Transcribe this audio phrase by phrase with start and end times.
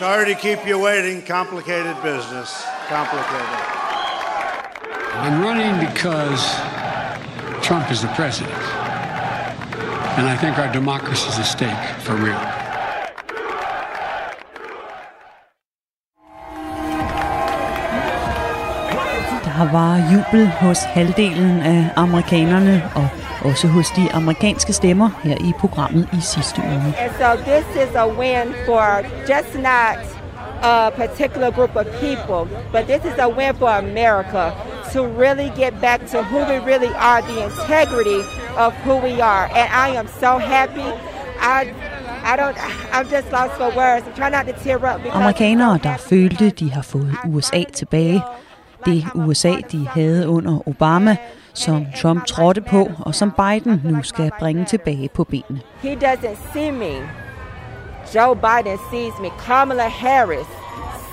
[0.00, 1.20] Sorry to keep you waiting.
[1.20, 2.64] Complicated business.
[2.88, 3.46] Complicated.
[5.12, 6.40] I'm running because
[7.62, 8.50] Trump is the president.
[10.16, 12.49] And I think our democracy is at stake for real.
[19.60, 23.08] Der var jubel hos halvdelen af amerikanerne og
[23.44, 26.94] også hos de amerikanske stemmer her i programmet i sidste uge.
[26.98, 28.86] And so this is a win for
[29.32, 29.98] just not
[30.62, 32.40] a particular group of people,
[32.72, 34.44] but this is a win for America
[34.92, 38.20] to really get back to who we really are, the integrity
[38.64, 39.44] of who we are.
[39.60, 40.88] And I am so happy.
[41.56, 41.60] I
[42.32, 42.56] I don't
[42.96, 44.02] I'm just lost for words.
[44.08, 48.22] I'm trying not to tear up because Amerikanere, der følte, de har fået USA tilbage.
[48.86, 51.16] Det USA, de havde under Obama,
[51.54, 55.60] som Trump trådte på, og som Biden nu skal bringe tilbage på benene.
[55.82, 56.92] he doesn't see me.
[58.14, 59.28] Joe Biden sees me.
[59.46, 60.46] Kamala Harris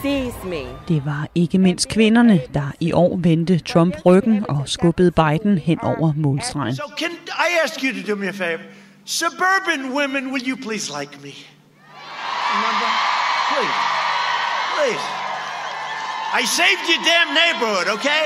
[0.01, 0.61] sees me.
[0.87, 5.79] Det var ikke mindst kvinderne, der i år vendte Trump ryggen og skubbede Biden hen
[5.83, 6.75] over målstregen.
[6.75, 8.63] So can I ask you to do me a favor?
[9.05, 11.31] Suburban women, will you please like me?
[12.53, 12.89] Remember?
[13.51, 13.77] Please.
[14.77, 15.26] Please.
[16.41, 18.25] I saved your damn neighborhood, okay?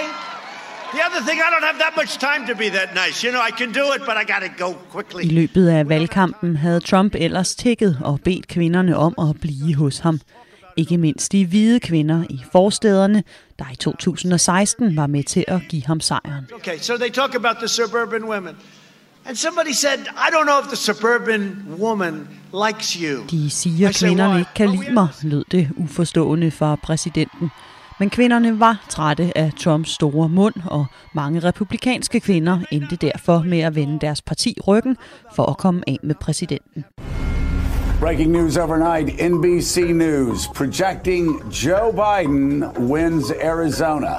[0.95, 3.17] The other thing, I don't have that much time to be that nice.
[3.25, 5.33] You know, I can do it, but I gotta go I quickly.
[5.33, 10.19] løbet af valgkampen havde Trump ellers tækket og bedt kvinderne om at blive hos ham.
[10.77, 13.23] Ikke mindst de hvide kvinder i forstederne,
[13.59, 16.47] der i 2016 var med til at give ham sejren.
[16.55, 18.55] Okay, so they talk about the suburban women.
[19.25, 22.27] And somebody said, I don't know if the suburban woman
[22.67, 23.23] likes you.
[23.31, 27.51] De siger, I at kvinderne ikke kan Oh, lide mig, lød det uforstående fra præsidenten.
[28.01, 30.85] Men kvinderne var trætte af Trumps store mund, og
[31.15, 34.97] mange republikanske kvinder endte derfor med at vende deres parti ryggen
[35.35, 36.85] for at komme af med præsidenten.
[37.99, 44.13] Breaking news overnight NBC News projecting Joe Biden wins Arizona.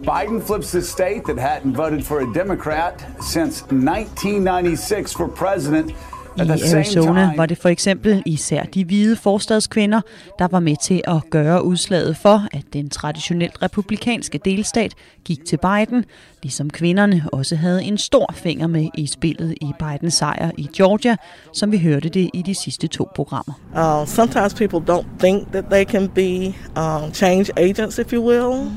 [0.00, 5.94] Biden flips the state that hadn't voted for a Democrat since 1996 for president.
[6.36, 10.00] I Arizona var det for eksempel især de hvide forstadskvinder,
[10.38, 15.58] der var med til at gøre udslaget for, at den traditionelt republikanske delstat gik til
[15.58, 16.04] Biden,
[16.42, 21.16] ligesom kvinderne også havde en stor finger med i spillet i Bidens sejr i Georgia,
[21.52, 23.54] som vi hørte det i de sidste to programmer.
[23.76, 28.70] Uh, sometimes people don't think that they can be um, change agents, if you will.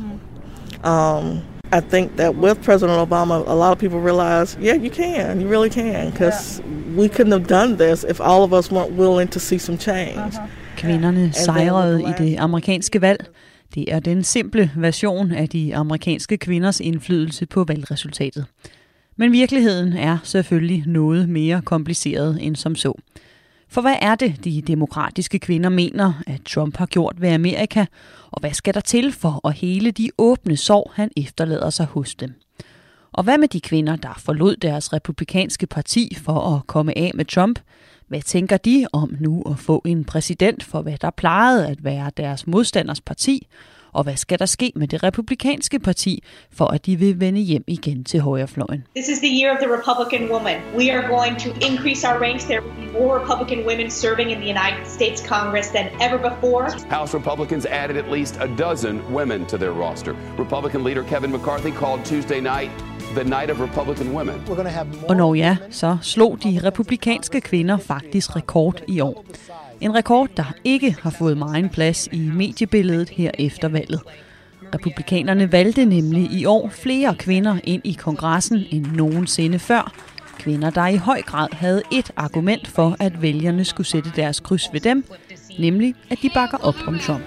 [0.83, 1.39] Um,
[1.73, 5.47] I think that with President Obama, a lot of people realize, yeah, you can, you
[5.47, 6.61] really can, because
[6.97, 10.33] we couldn't have done this if all of us weren't willing to see some change.
[10.77, 13.25] Kvinderne sejrede i det amerikanske valg.
[13.75, 18.45] Det er den simple version af de amerikanske kvinders indflydelse på valgresultatet.
[19.17, 22.93] Men virkeligheden er selvfølgelig noget mere kompliceret end som så.
[23.69, 27.85] For hvad er det, de demokratiske kvinder mener, at Trump har gjort ved Amerika,
[28.31, 32.15] og hvad skal der til for at hele de åbne sår, han efterlader sig hos
[32.15, 32.33] dem?
[33.13, 37.25] Og hvad med de kvinder, der forlod deres republikanske parti for at komme af med
[37.25, 37.59] Trump?
[38.07, 42.11] Hvad tænker de om nu at få en præsident for, hvad der plejede at være
[42.17, 43.47] deres modstanders parti?
[43.93, 47.63] Og hvad skal der ske med det republikanske parti, for at de vil vende hjem
[47.67, 48.83] igen til højrefløjen?
[48.95, 50.61] This is the year of the Republican woman.
[50.77, 52.43] We are going to increase our ranks.
[52.43, 56.63] There will be more Republican women serving in the United States Congress than ever before.
[56.89, 60.13] House Republicans added at least a dozen women to their roster.
[60.37, 62.71] Republican leader Kevin McCarthy called Tuesday night
[63.15, 64.35] the night of Republican women.
[65.09, 69.25] Og når ja, så slog de republikanske kvinder faktisk rekord i år.
[69.81, 74.01] En rekord, der ikke har fået meget plads i mediebilledet her efter valget.
[74.75, 79.91] Republikanerne valgte nemlig i år flere kvinder ind i kongressen end nogensinde før.
[80.39, 84.69] Kvinder, der i høj grad havde et argument for, at vælgerne skulle sætte deres kryds
[84.73, 85.05] ved dem,
[85.57, 87.23] nemlig at de bakker op om Trump.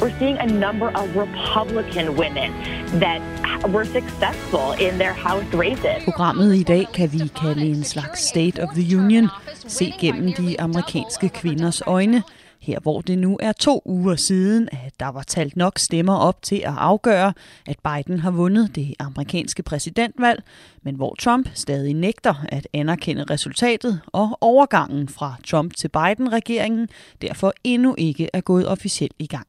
[0.00, 2.52] We're seeing a number of Republican women
[3.00, 3.20] that
[3.68, 6.04] were successful in their House races.
[6.04, 9.28] Programmet i dag kan vi kalde en slags State of the Union,
[9.66, 12.22] se gennem de amerikanske kvinders øjne.
[12.66, 16.42] Her hvor det nu er to uger siden, at der var talt nok stemmer op
[16.42, 17.32] til at afgøre,
[17.66, 20.42] at Biden har vundet det amerikanske præsidentvalg,
[20.82, 26.88] men hvor Trump stadig nægter at anerkende resultatet, og overgangen fra Trump til Biden-regeringen
[27.22, 29.46] derfor endnu ikke er gået officielt i gang.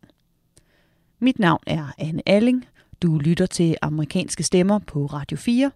[1.19, 2.65] Mit navn er Anne Alling.
[3.01, 5.71] Du lytter til amerikanske stemmer på Radio 4.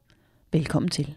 [0.52, 1.16] Velkommen til.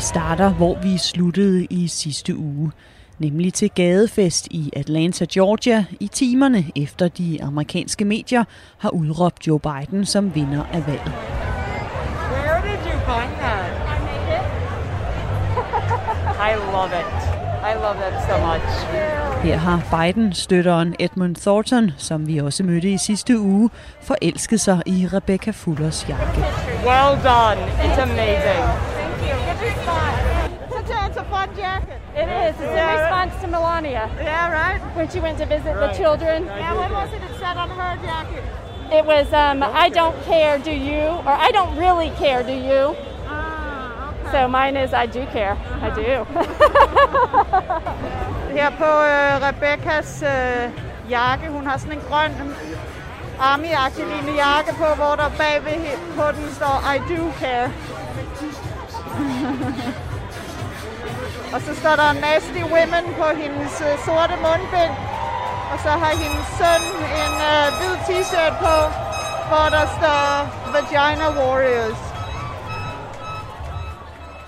[0.00, 2.72] Vi starter, hvor vi sluttede i sidste uge,
[3.18, 8.44] nemlig til gadefest i Atlanta, Georgia, i timerne efter de amerikanske medier
[8.78, 11.12] har udråbt Joe Biden som vinder af valget.
[12.32, 13.70] Where did you find that?
[13.92, 14.44] I made it.
[16.48, 17.10] I love it.
[17.70, 18.66] I love that so much.
[19.42, 23.70] Her har Biden-støtteren Edmund Thornton, som vi også mødte i sidste uge,
[24.02, 26.40] forelsket sig i Rebecca Fullers jakke.
[26.86, 27.60] Well done.
[27.84, 28.89] It's amazing.
[32.22, 32.54] It is.
[32.64, 34.04] It's Yeah, a response to Melania.
[34.22, 34.80] Yeah, right?
[34.96, 36.38] When she went to visit the children.
[36.46, 38.44] Yeah, what was it it said on her jacket?
[38.98, 41.04] It was, um, I don't care, do you?
[41.28, 42.84] Or I don't really care, do you?
[43.28, 45.56] Ah, So mine is, I do care.
[45.86, 46.10] I do.
[48.56, 50.70] Her på øh, Rebekkas øh,
[51.10, 52.32] jakke, hun har sådan en grøn
[53.40, 57.70] army-agtig lignende jakke på, hvor der bagved he- på den står I do care.
[61.54, 64.94] Og så står der Nasty Women på hendes øh, sorte mundbind.
[65.72, 66.82] Og så har hendes søn
[67.22, 68.76] en øh, hvid t-shirt på,
[69.48, 70.26] hvor der står
[70.74, 72.02] Vagina Warriors.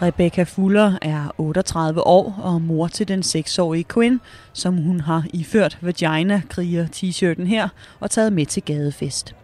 [0.03, 4.21] Rebecca Fuller er 38 år og mor til den 6-årige Quinn,
[4.53, 7.69] som hun har iført vagina-kriger t-shirten her
[8.01, 9.35] og taget med til gadefest.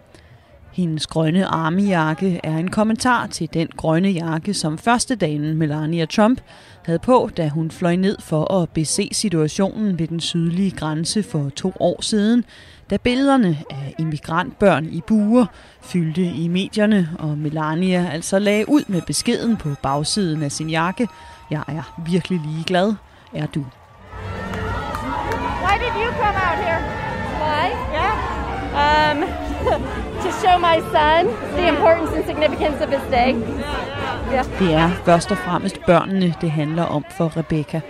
[0.78, 6.40] Hendes grønne armejakke er en kommentar til den grønne jakke, som første dagen Melania Trump
[6.84, 11.50] havde på, da hun fløj ned for at bese situationen ved den sydlige grænse for
[11.56, 12.44] to år siden,
[12.90, 15.46] da billederne af immigrantbørn i buer
[15.80, 21.08] fyldte i medierne, og Melania altså lagde ud med beskeden på bagsiden af sin jakke.
[21.50, 22.94] Jeg er virkelig ligeglad,
[23.32, 23.64] er du.
[25.62, 26.80] Why did you come out here?
[27.42, 27.66] Why?
[27.94, 29.12] Yeah.
[29.72, 29.84] Um,
[30.38, 31.26] to show my son
[31.56, 33.30] the importance and significance of his day.
[34.30, 34.44] Yeah.
[34.58, 37.80] Det er først og fremmest børnene, det handler om for Rebecca.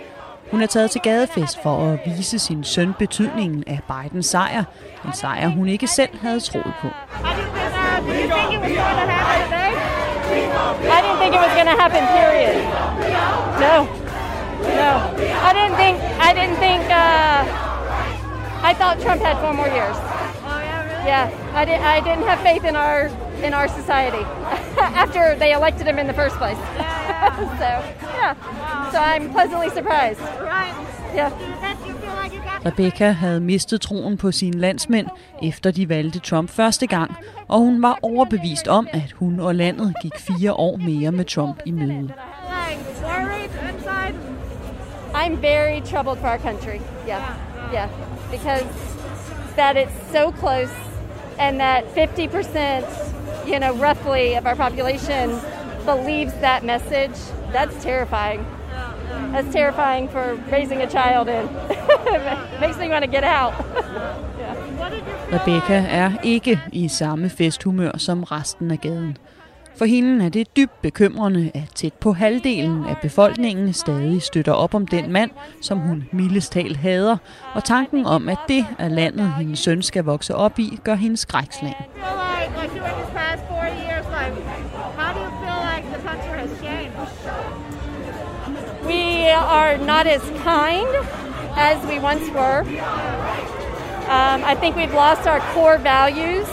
[0.51, 4.63] Hun er taget til gadefest for at vise sin søn betydningen af Bidens sejr.
[5.05, 6.87] En sejr, hun ikke selv havde troet på.
[8.07, 9.73] Did you think it was going to happen today?
[10.95, 12.55] I didn't think it was going to happen, period.
[13.65, 13.75] No.
[14.81, 14.91] No.
[15.47, 15.95] I didn't think,
[16.27, 19.97] I didn't think, uh, I thought Trump had four more years.
[21.05, 21.29] Yeah?
[21.29, 21.59] Yeah.
[21.59, 23.09] I, did, I didn't have faith in our,
[23.43, 24.23] in our society
[25.03, 26.57] after they elected him in the first place.
[27.61, 27.69] so,
[28.19, 28.91] yeah.
[28.91, 30.19] So I'm pleasantly surprised.
[30.19, 30.75] Right.
[31.13, 31.31] Yeah.
[32.65, 35.07] Rebecca havde mistet troen på sine landsmænd,
[35.43, 37.15] efter de valgte Trump første gang,
[37.47, 41.61] og hun var overbevist om, at hun og landet gik fire år mere med Trump
[41.65, 42.13] i møde.
[45.13, 46.79] I'm very troubled for our country.
[47.07, 47.23] Yeah.
[47.73, 47.89] Yeah.
[48.31, 48.65] Because
[49.55, 50.88] that it's so close
[51.39, 55.39] and that 50%, you know, roughly of our population
[55.85, 57.17] believes that message.
[57.51, 58.45] That's terrifying.
[59.31, 61.45] That's terrifying for raising a child in.
[62.59, 63.53] Makes me want to get out.
[65.31, 69.17] Rebecca er ikke i samme festhumør som resten af gaden.
[69.77, 74.73] For hende er det dybt bekymrende, at tæt på halvdelen af befolkningen stadig støtter op
[74.75, 77.17] om den mand, som hun mildest talt hader,
[77.53, 81.17] og tanken om, at det er landet, hendes søn skal vokse op i, gør hende
[81.17, 81.85] skrækslagen.
[88.85, 90.89] We are not as kind
[91.57, 92.61] as we once were.
[94.09, 96.47] Um, I think we've lost our core values,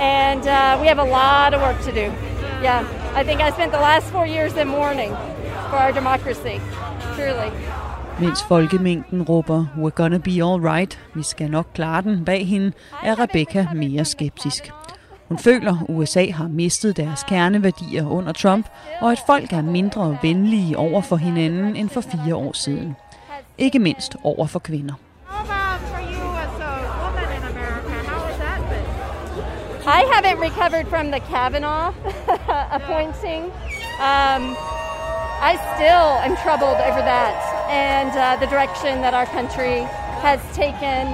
[0.00, 2.12] and uh, we have a lot of work to do.
[2.62, 5.10] Yeah, I think I spent the last four years in mourning
[5.70, 6.60] for our democracy,
[7.16, 7.50] truly.
[8.20, 12.72] Mens folkemængden råber, we're gonna be all right, vi skal nok klare den bag hende,
[13.02, 14.70] er Rebecca mere skeptisk.
[15.28, 18.66] Hun føler, USA har mistet deres kerneværdier under Trump,
[19.00, 22.96] og at folk er mindre venlige over for hinanden end for fire år siden.
[23.58, 24.94] Ikke mindst over for kvinder.
[29.92, 31.88] I haven't recovered from the Kavanaugh
[32.70, 33.46] appointing.
[33.98, 34.54] Um,
[35.42, 39.80] I still am troubled over that and uh, the direction that our country
[40.22, 41.08] has taken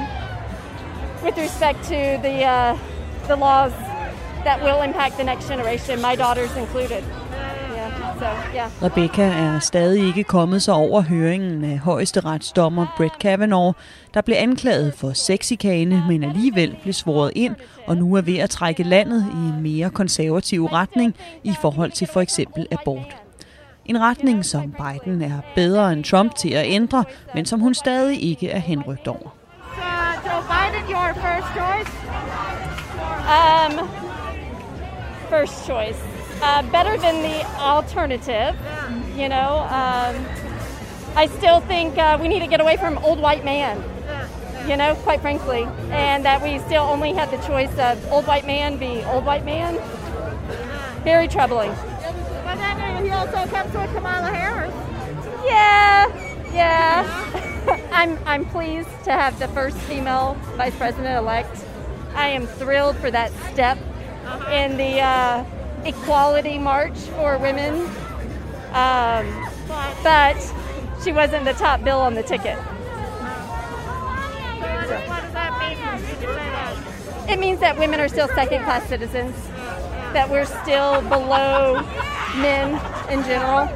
[1.24, 2.78] with respect to the uh,
[3.28, 3.72] the laws
[4.44, 7.02] that will impact the next generation, my daughters included.
[8.18, 8.70] So yeah.
[8.82, 13.74] Rebecca er stadig ikke kommet sig over høringen af højesteretsdommer Brett Kavanaugh,
[14.14, 17.56] der blev anklaget for sexikane, men alligevel blev svoret ind
[17.86, 22.06] og nu er ved at trække landet i en mere konservativ retning i forhold til
[22.06, 23.16] for eksempel abort.
[23.86, 27.04] En retning, som Biden er bedre end Trump til at ændre,
[27.34, 29.36] men som hun stadig ikke er henrygt over.
[30.26, 31.90] Joe Biden, your first choice?
[33.28, 33.88] Um,
[35.30, 36.15] first choice.
[36.42, 38.54] Uh, better than the alternative,
[39.16, 39.60] you know.
[39.70, 40.26] Um,
[41.16, 43.82] I still think uh, we need to get away from old white man,
[44.68, 48.46] you know, quite frankly, and that we still only have the choice of old white
[48.46, 49.78] man be old white man.
[51.04, 51.70] Very troubling.
[52.44, 54.74] But then he also comes with Kamala Harris.
[55.46, 57.80] Yeah, yeah.
[57.92, 61.64] I'm I'm pleased to have the first female vice president elect.
[62.14, 63.78] I am thrilled for that step
[64.50, 65.44] in the uh,
[65.86, 67.88] equality march for women.
[68.72, 69.48] Um,
[70.02, 70.36] but
[71.02, 72.58] she wasn't the top bill on the ticket.
[77.28, 79.34] It means that women are still second class citizens,
[80.12, 81.82] that we're still below
[82.36, 82.74] men
[83.10, 83.68] in general.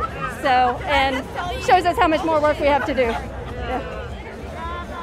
[0.43, 1.25] So, and
[1.64, 3.14] shows us how much more work we have to do.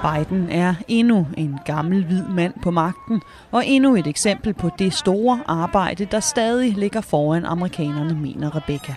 [0.04, 4.94] Biden er endnu en gammel hvid mand på magten, og endnu et eksempel på det
[4.94, 8.96] store arbejde, der stadig ligger foran amerikanerne, mener Rebecca.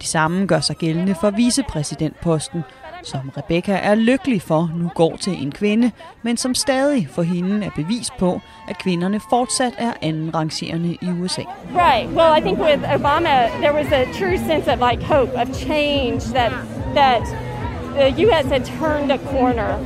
[0.00, 2.62] De samme gør sig gældende for vicepræsidentposten,
[3.02, 5.90] som Rebecca er lykkelig for nu går til en kvinde,
[6.22, 11.42] men som stadig for hende er bevis på, at kvinderne fortsat er andenrangerende i USA.
[11.74, 12.08] Right.
[12.08, 16.20] Well, I think with Obama, there was a true sense of like hope, of change
[16.20, 16.52] that
[16.94, 17.53] that
[17.94, 18.46] Uh, the U.S.
[18.46, 19.78] had turned a corner,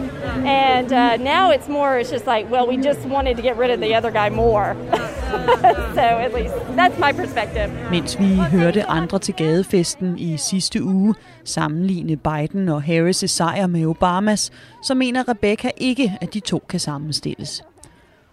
[0.46, 1.98] and uh, now it's more.
[1.98, 4.76] It's just like, well, we just wanted to get rid of the other guy more.
[5.94, 7.70] so at least that's my perspective.
[7.90, 13.86] Mens vi hørte andre til gadefesten i sidste uge sammenligne Biden og Harris' sejr med
[13.86, 14.50] Obamas,
[14.82, 17.64] så mener Rebecca ikke, at de to kan sammenstilles.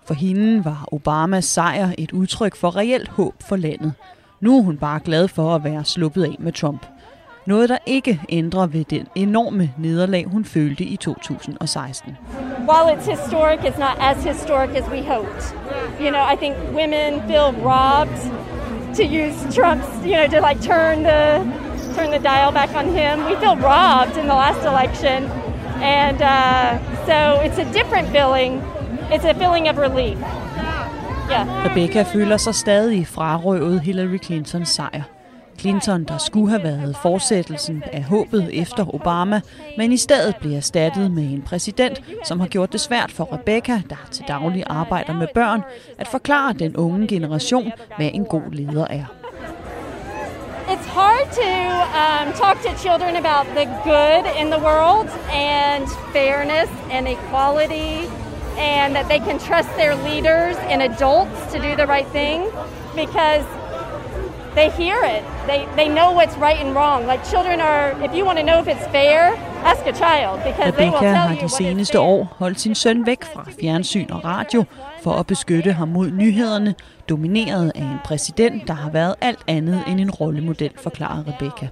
[0.05, 3.93] For hende var Obamas sejr et udtryk for reelt håb for landet.
[4.41, 6.85] Nu er hun bare glad for at være sluppet af med Trump.
[7.45, 12.17] Noget, der ikke ændrer ved den enorme nederlag, hun følte i 2016.
[12.69, 15.55] While it's historic, it's not as historic as we hoped.
[15.99, 18.19] You know, I think women feel robbed
[18.97, 21.21] to use Trump's, you know, to like turn the
[21.95, 23.13] turn the dial back on him.
[23.29, 25.19] We feel robbed in the last election,
[25.99, 26.69] and uh,
[27.09, 28.51] so it's a different feeling.
[29.13, 30.17] It's a feeling of relief.
[31.29, 31.69] Yeah.
[31.69, 35.01] Rebecca føler sig stadig frarøvet Hillary Clintons sejr.
[35.59, 39.41] Clinton, der skulle have været fortsættelsen af håbet efter Obama,
[39.77, 43.81] men i stedet blev erstattet med en præsident, som har gjort det svært for Rebecca,
[43.89, 45.61] der til daglig arbejder med børn,
[45.97, 49.05] at forklare den unge generation, hvad en god leder er.
[50.67, 51.51] It's hard to
[52.03, 58.09] um, talk to children about the good in the world and fairness and equality
[58.57, 62.39] and that they can trust their leaders and adults to do the right thing
[62.95, 63.45] because
[64.55, 65.23] they hear it.
[65.49, 66.99] They, they know what's right and wrong.
[67.11, 69.21] Like children are, if you want to know if it's fair,
[69.71, 73.05] ask a child because they will Rebecca tell har de seneste år holdt sin søn
[73.05, 74.63] væk fra fjernsyn og radio
[75.03, 76.75] for at beskytte ham mod nyhederne,
[77.09, 81.67] domineret af en præsident, der har været alt andet end en rollemodel, forklarer Rebecca.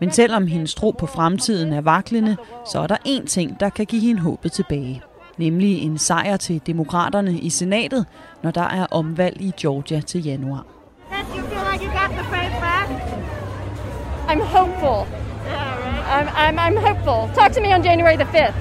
[0.00, 2.36] Men selvom hendes tro på fremtiden er vaklende,
[2.66, 5.02] så er der én ting, der kan give hende håbet tilbage.
[5.38, 8.06] Nemlig en sejr til demokraterne i senatet,
[8.42, 10.73] når der er omvalg i Georgia til januar.
[11.10, 12.88] Did you feel like you got the faith back?
[14.28, 15.06] I'm hopeful.
[16.06, 17.30] I'm, I'm, I'm hopeful.
[17.34, 18.54] Talk to me on January the 5th.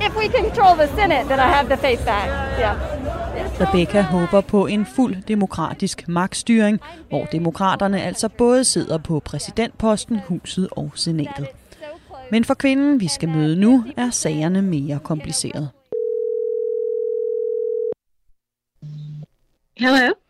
[0.06, 2.28] if we control the Senate, then I have the faith back.
[2.58, 2.96] Yeah.
[3.60, 10.68] Rebecca håber på en fuld demokratisk magtstyring, hvor demokraterne altså både sidder på præsidentposten, huset
[10.70, 11.46] og senatet.
[12.30, 15.68] Men for kvinden, vi skal møde nu, er sagerne mere komplicerede.
[19.76, 20.25] Hello.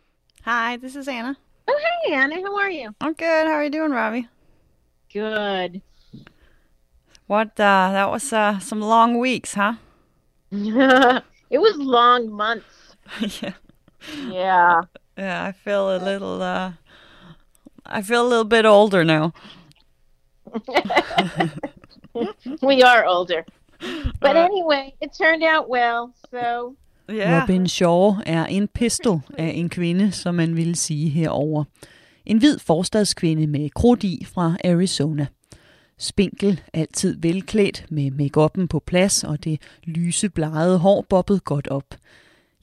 [0.46, 1.36] Hi, this is Anna.
[1.66, 2.36] Oh, hey, Anna.
[2.36, 2.94] How are you?
[3.00, 3.48] I'm good.
[3.48, 4.28] How are you doing, Robbie?
[5.12, 5.82] Good.
[7.26, 7.48] What?
[7.58, 9.74] Uh, that was uh, some long weeks, huh?
[10.52, 12.94] it was long months.
[13.42, 13.54] yeah.
[14.28, 14.82] Yeah.
[15.18, 16.40] Yeah, I feel a little.
[16.40, 16.74] Uh,
[17.84, 19.32] I feel a little bit older now.
[22.62, 23.44] we are older.
[24.20, 26.14] But anyway, it turned out well.
[26.30, 26.76] So
[27.10, 27.42] Yeah.
[27.42, 31.64] Robin Shaw er en pistol af en kvinde, som man ville sige herover.
[32.26, 35.26] En hvid forstadskvinde med krudt i fra Arizona.
[35.98, 41.94] Spinkel, altid velklædt, med makeupen på plads og det lyse blegede hår bobbet godt op.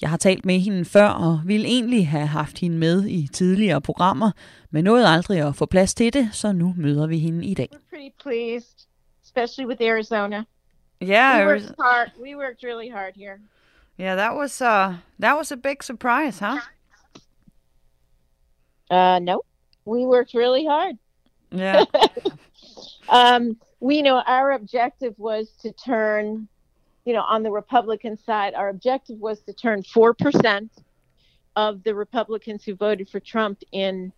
[0.01, 3.81] Jeg har talt med hende før og ville egentlig have haft hende med i tidligere
[3.81, 4.31] programmer,
[4.71, 7.69] men nåede aldrig at få plads til det, så nu møder vi hende i dag.
[7.89, 8.88] Pretty pleased,
[9.23, 10.43] especially with Arizona.
[11.03, 12.12] Yeah, we worked hard.
[12.23, 13.38] We worked really hard here.
[13.97, 16.59] Yeah, that was uh that was a big surprise, huh?
[18.89, 19.41] Uh, no,
[19.85, 20.97] we worked really hard.
[21.51, 21.85] Yeah.
[23.09, 26.47] um, we know our objective was to turn,
[27.05, 30.69] you know, on the Republican side, our objective was to turn 4%
[31.55, 34.12] of the Republicans who voted for Trump in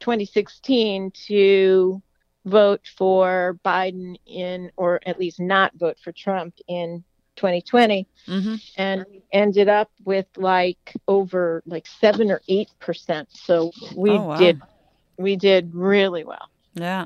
[0.00, 2.02] 2016 to
[2.44, 7.04] vote for Biden in, or at least not vote for Trump in
[7.40, 8.06] 2020.
[8.28, 8.54] Mm-hmm.
[8.76, 13.28] And ended up with like over like seven or eight percent.
[13.46, 14.36] So we Oh, wow.
[14.38, 14.60] did,
[15.18, 16.48] we did really well.
[16.80, 17.04] Yeah.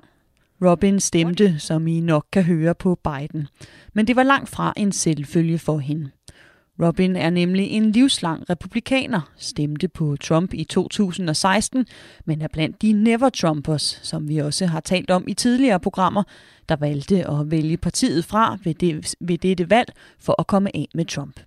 [0.60, 3.48] Robin stemte, som I nok kan høre på Biden.
[3.92, 6.10] Men det var langt fra en selvfølge for hende.
[6.82, 11.86] Robin er nemlig en livslang republikaner, stemte på Trump i 2016,
[12.24, 16.22] men er blandt de never-Trumpers, som vi også har talt om i tidligere programmer,
[16.68, 20.88] der valgte at vælge partiet fra ved, det, ved dette valg for at komme af
[20.94, 21.40] med Trump.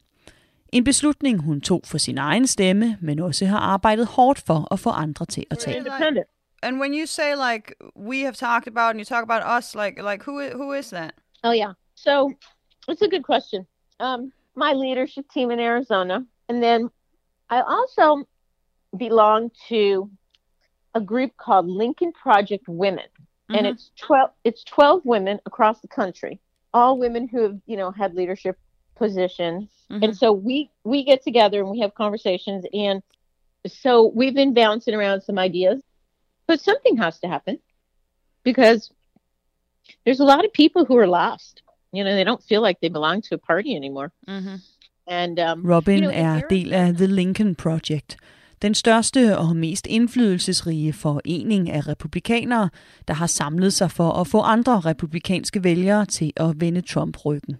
[0.73, 4.79] En beslutning, hun tog for sin egen stemme, men også har arbejdet hårdt for at
[4.79, 5.85] få andre til at tage.
[6.63, 10.01] And when you say like we have talked about and you talk about us, like
[10.11, 11.11] like who who is that?
[11.43, 11.73] Oh yeah.
[11.95, 12.33] So
[12.89, 13.67] it's a good question.
[13.99, 16.89] Um, my leadership team in Arizona, and then
[17.49, 18.27] I also
[18.97, 20.09] belong to
[20.95, 23.05] a group called Lincoln Project Women,
[23.49, 23.71] and Mhm.
[23.71, 24.31] it's twelve.
[24.43, 26.41] It's twelve women across the country,
[26.73, 28.57] all women who have you know had leadership
[28.95, 29.69] positions,
[30.03, 33.03] and so we we get together and we have conversations, and
[33.67, 35.81] so we've been bouncing around some ideas,
[36.47, 37.59] but something has to happen
[38.43, 38.91] because
[40.03, 41.61] there's a lot of people who are lost.
[41.93, 44.09] You know, they don't feel like they belong to a party anymore.
[44.27, 44.55] Mm-hmm.
[45.07, 48.17] And um, Robin you know, er del af The Lincoln Project,
[48.61, 52.69] den største og mest indflydelsesrige forening af republikanere,
[53.07, 57.57] der har samlet sig for at få andre republikanske vælgere til at vende Trump ryggen.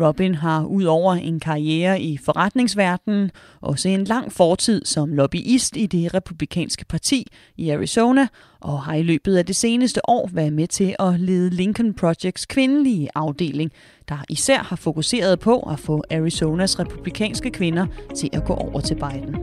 [0.00, 3.30] Robin har udover en karriere i forretningsverdenen
[3.60, 7.26] også en lang fortid som lobbyist i det republikanske parti
[7.56, 8.26] i Arizona,
[8.60, 12.46] og har i løbet af det seneste år været med til at lede Lincoln Projects
[12.46, 13.72] kvindelige afdeling,
[14.08, 17.86] der især har fokuseret på at få Arizonas republikanske kvinder
[18.16, 19.34] til at gå over til Biden.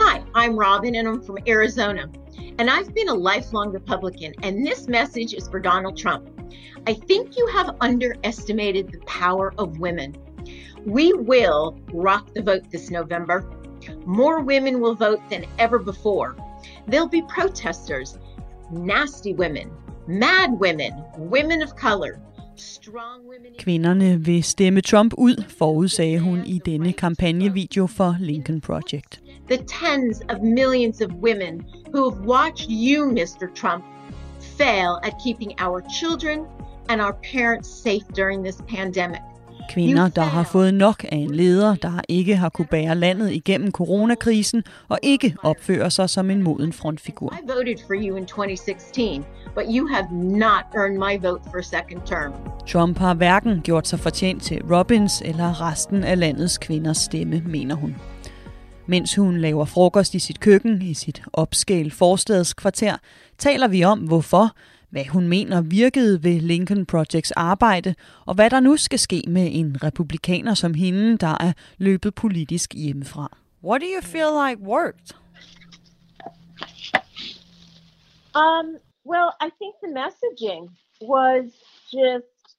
[0.00, 2.02] Hi, I'm Robin and I'm from Arizona.
[2.58, 6.33] And I've been a lifelong Republican, and this message is for Donald Trump.
[6.86, 10.16] I think you have underestimated the power of women.
[10.84, 13.44] We will rock the vote this November.
[14.04, 16.36] More women will vote than ever before.
[16.86, 18.18] There'll be protesters,
[18.70, 19.70] nasty women,
[20.06, 22.20] mad women, women of color,
[22.56, 23.52] strong women.
[23.58, 29.20] Kvinderne vil stemme Trump ud, forudsagde hun i denne kampagnevideo for Lincoln Project.
[29.46, 33.54] the tens of millions of women who have watched you, Mr.
[33.54, 33.84] Trump,
[34.58, 36.38] fail at keeping our children
[36.88, 39.20] and our parents safe during this pandemic.
[39.70, 43.70] Kvinder, der har fået nok af en leder, der ikke har kunne bære landet igennem
[43.70, 47.38] coronakrisen og ikke opfører sig som en moden frontfigur.
[47.42, 52.00] I voted for you in 2016, but you have not earned my vote for second
[52.06, 52.32] term.
[52.66, 57.74] Trump har hverken gjort sig fortjent til Robins eller resten af landets kvinders stemme, mener
[57.74, 57.96] hun.
[58.86, 62.96] Mens hun laver frokost i sit køkken i sit opskæl forstadskvarter,
[63.38, 64.56] taler vi om, hvorfor,
[64.90, 67.94] hvad hun mener virkede ved Lincoln Projects arbejde,
[68.26, 72.74] og hvad der nu skal ske med en republikaner som hende, der er løbet politisk
[72.74, 73.36] hjemmefra.
[73.64, 75.14] What do you feel like worked?
[78.34, 78.66] Um,
[79.06, 80.62] well, I think the messaging
[81.00, 81.44] was
[81.92, 82.56] just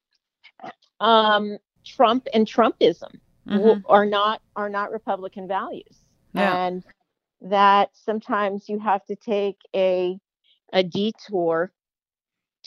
[0.99, 1.57] um,
[1.97, 3.13] Trump and Trumpism
[3.47, 3.83] Mhm.
[3.89, 5.97] are not are not Republican values,
[6.33, 6.65] Yeah.
[6.65, 6.83] and
[7.51, 10.17] that sometimes you have to take a
[10.73, 11.71] a detour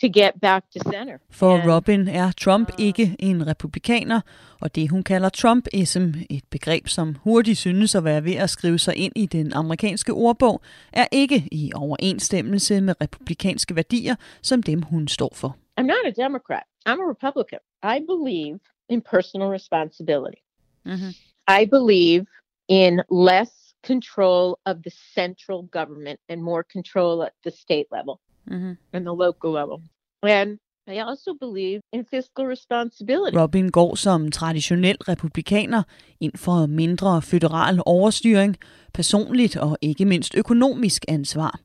[0.00, 1.18] to get back to center.
[1.30, 4.20] For Robin er Trump ikke en republikaner,
[4.60, 8.78] og det hun kalder Trumpism, et begreb som hurtigt synes at være ved at skrive
[8.78, 14.82] sig ind i den amerikanske ordbog, er ikke i overensstemmelse med republikanske værdier, som dem
[14.82, 15.56] hun står for.
[15.80, 16.62] I'm not a Democrat.
[16.88, 17.58] I'm a Republican.
[17.82, 18.58] I believe
[18.88, 20.40] in personal responsibility.
[20.84, 21.12] Mm-hmm.
[21.60, 22.26] I believe
[22.68, 28.72] in less control of the central government and more control at the state level Mm-hmm.
[28.92, 29.82] and the local level.
[30.22, 33.36] And I also believe in fiscal responsibility.
[33.36, 35.82] Robin går som traditionel republikaner
[36.20, 38.56] ind for mindre føderal overstyring,
[38.94, 41.60] personligt og ikke mindst økonomisk ansvar.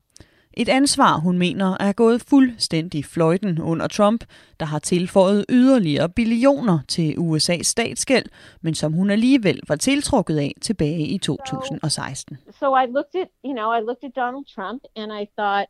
[0.56, 4.24] Et ansvar, hun mener, er gået fuldstændig fløjten under Trump,
[4.60, 8.26] der har tilføjet yderligere billioner til USA's statsgæld,
[8.60, 12.38] men som hun alligevel var tiltrukket af tilbage i 2016.
[12.60, 15.66] So I looked at, you know, I looked at Donald Trump and I thought,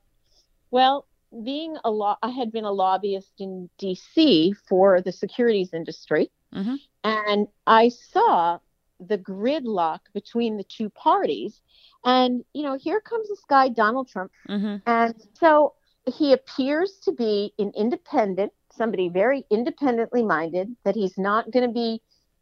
[0.72, 1.04] well,
[1.44, 4.52] being a law, I had been a lobbyist in D.C.
[4.68, 6.76] for the securities industry, mm-hmm.
[7.04, 8.58] and I saw
[9.00, 11.60] the gridlock between the two parties.
[12.04, 14.30] And, you know, here comes this guy, Donald Trump.
[14.48, 14.76] Mm-hmm.
[14.86, 15.74] And so
[16.06, 21.72] he appears to be an independent, somebody very independently minded, that he's not going to
[21.72, 22.00] be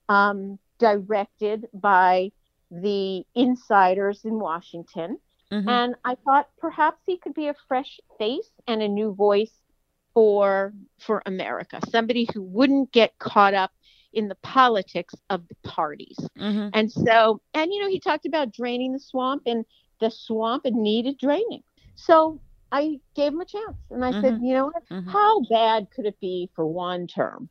[0.09, 2.33] um, directed by
[2.71, 5.19] the insiders in Washington.
[5.53, 5.69] Mm-hmm.
[5.69, 9.53] And I thought perhaps he could be a fresh face and a new voice
[10.15, 13.71] for for America, somebody who wouldn't get caught up
[14.13, 16.19] in the politics of the parties.
[16.39, 16.69] Mm-hmm.
[16.75, 19.65] And so, and you know, he talked about draining the swamp, and
[20.01, 21.63] the swamp it needed draining.
[21.97, 22.41] So
[22.73, 24.47] I gave him a chance, and I said, Mhm.
[24.47, 24.83] you know what?
[24.91, 25.11] Mhm.
[25.11, 27.49] How bad could it be for one term?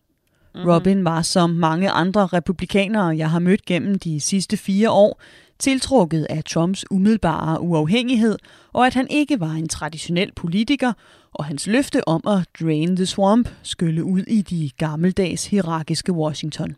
[0.56, 5.22] Robin var som mange andre republikanere, jeg har mødt gennem de sidste fire år,
[5.62, 8.38] tiltrukket af Trumps umiddelbare uafhængighed,
[8.74, 10.94] og at han ikke var en traditionel politiker,
[11.34, 16.76] og hans løfte om at drain the swamp skylle ud i de gammeldags hierarkiske Washington.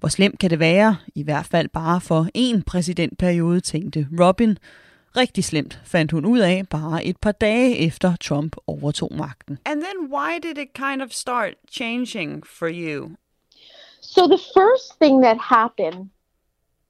[0.00, 4.58] Hvor slemt kan det være, i hvert fald bare for én præsidentperiode, tænkte Robin.
[5.16, 9.58] Rigtig slemt fandt hun ud af bare et par dage efter Trump overtog magten.
[9.66, 13.10] And then why did it kind of start changing for you?
[14.02, 16.10] So the first thing that happened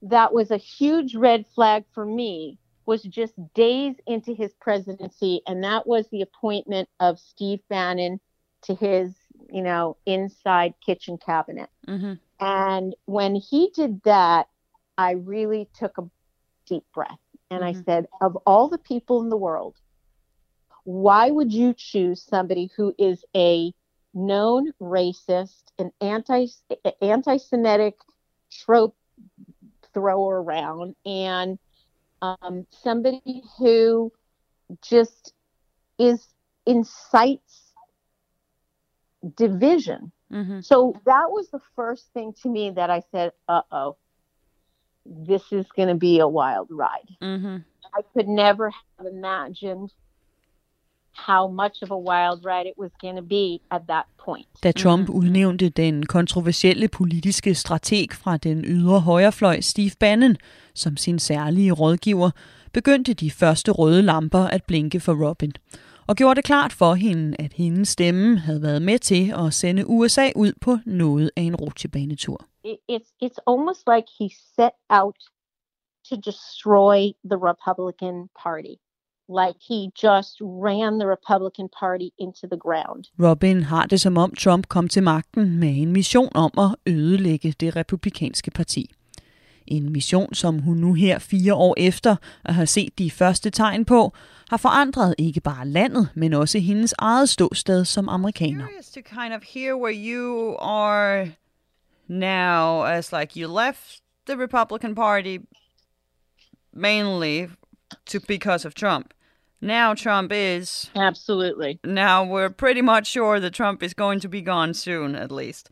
[0.02, 5.62] that was a huge red flag for me was just days into his presidency, and
[5.62, 8.18] that was the appointment of Steve Bannon
[8.62, 9.14] to his,
[9.52, 11.70] you know, inside kitchen cabinet.
[11.86, 12.14] Mm-hmm.
[12.40, 14.48] And when he did that,
[14.98, 16.10] I really took a
[16.66, 17.18] deep breath
[17.50, 19.76] and I said, of all the people in the world,
[20.84, 23.72] why would you choose somebody who is a
[24.14, 26.48] known racist, an anti
[27.00, 27.96] anti-Semitic
[28.50, 28.96] trope
[29.94, 31.58] thrower around, and
[32.20, 34.12] um, somebody who
[34.82, 35.32] just
[35.98, 36.26] is
[36.66, 37.72] incites
[39.36, 40.12] division.
[40.32, 40.60] Mm-hmm.
[40.60, 43.96] So that was the first thing to me that I said, "Uh oh,
[45.04, 47.58] this is going to be a wild ride." Mm-hmm.
[47.94, 49.92] I could never have imagined
[51.14, 54.46] how much of a wild ride it was going to be at that point.
[54.62, 60.36] Da Trump udnævnte den kontroversielle politiske strateg fra den ydre højrefløj Steve Bannon
[60.74, 62.30] som sin særlige rådgiver,
[62.72, 65.52] begyndte de første røde lamper at blinke for Robin,
[66.06, 69.86] og gjorde det klart for hende, at hendes stemme havde været med til at sende
[69.86, 72.46] USA ud på noget af en rutsjebanetur.
[72.64, 75.16] It, it's it's almost like he set out
[76.08, 78.74] to destroy the Republican Party,
[79.40, 83.04] like he just ran the Republican Party into the ground.
[83.18, 87.54] Robin har det som om Trump kom til magten med en mission om at ødelægge
[87.60, 88.94] det republikanske parti.
[89.66, 93.84] En mission, som hun nu her fire år efter at have set de første tegn
[93.84, 94.12] på,
[94.50, 98.66] har forandret ikke bare landet, men også hendes eget ståsted som amerikaner.
[98.66, 101.26] Curious to kind of hear where you are
[102.08, 105.38] now, as like you left the Republican Party
[106.72, 107.48] mainly
[108.06, 109.14] to because of Trump.
[109.62, 111.78] Now Trump is absolutely.
[111.84, 115.70] Now we're pretty much sure that Trump is going to be gone soon, at least.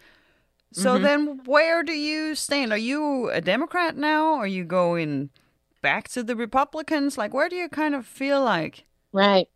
[0.72, 1.02] So Mhm.
[1.02, 2.72] then, where do you stand?
[2.72, 4.34] Are you a Democrat now?
[4.34, 5.30] Are you going
[5.82, 7.18] back to the Republicans?
[7.18, 8.84] Like, where do you kind of feel like?
[9.12, 9.48] Right.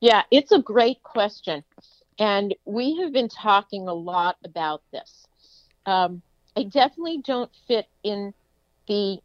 [0.00, 1.62] Yeah, it's a great question.
[2.18, 5.26] And we have been talking a lot about this.
[5.84, 6.22] Um,
[6.56, 8.32] I definitely don't fit in
[8.86, 9.18] the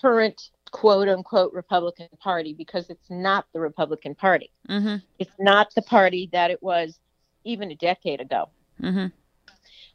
[0.00, 4.50] current quote unquote Republican Party because it's not the Republican Party.
[4.68, 4.96] Mm-hmm.
[5.20, 6.98] It's not the party that it was
[7.44, 8.50] even a decade ago.
[8.82, 9.06] Mm-hmm.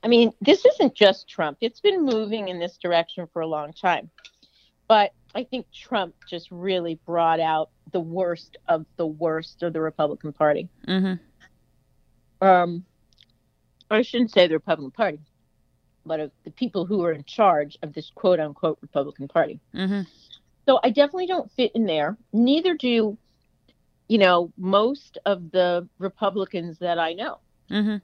[0.02, 1.58] I mean, this isn't just Trump.
[1.60, 4.10] It's been moving in this direction for a long time.
[4.88, 9.82] But I think Trump just really brought out the worst of the worst of the
[9.82, 10.70] Republican Party.
[10.88, 12.48] Mm-hmm.
[12.48, 12.86] Um,
[13.92, 15.20] I shouldn't say the Republican Party,
[16.06, 19.60] but of the people who are in charge of this quote unquote Republican Party.
[19.76, 20.04] Mm-hmm.
[20.70, 22.16] So I definitely don't fit in there.
[22.32, 23.18] Neither do,
[24.08, 27.34] you know, most of the Republicans that I know.
[27.72, 27.98] Mm-hmm.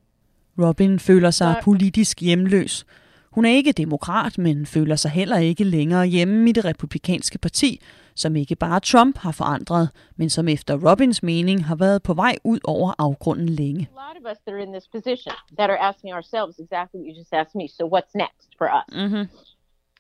[0.57, 2.85] Robin føler sig politisk hjemløs.
[3.31, 7.81] Hun er ikke demokrat, men føler sig heller ikke længere hjemme i det republikanske parti,
[8.15, 12.35] som ikke bare Trump har forandret, men som efter Robins mening har været på vej
[12.43, 13.89] ud over afgrunden længe.
[13.97, 17.07] A lot of us that are in this position that are asking ourselves exactly what
[17.07, 17.67] you just asked me.
[17.67, 18.95] So what's next for us?
[18.95, 19.23] Mm-hmm.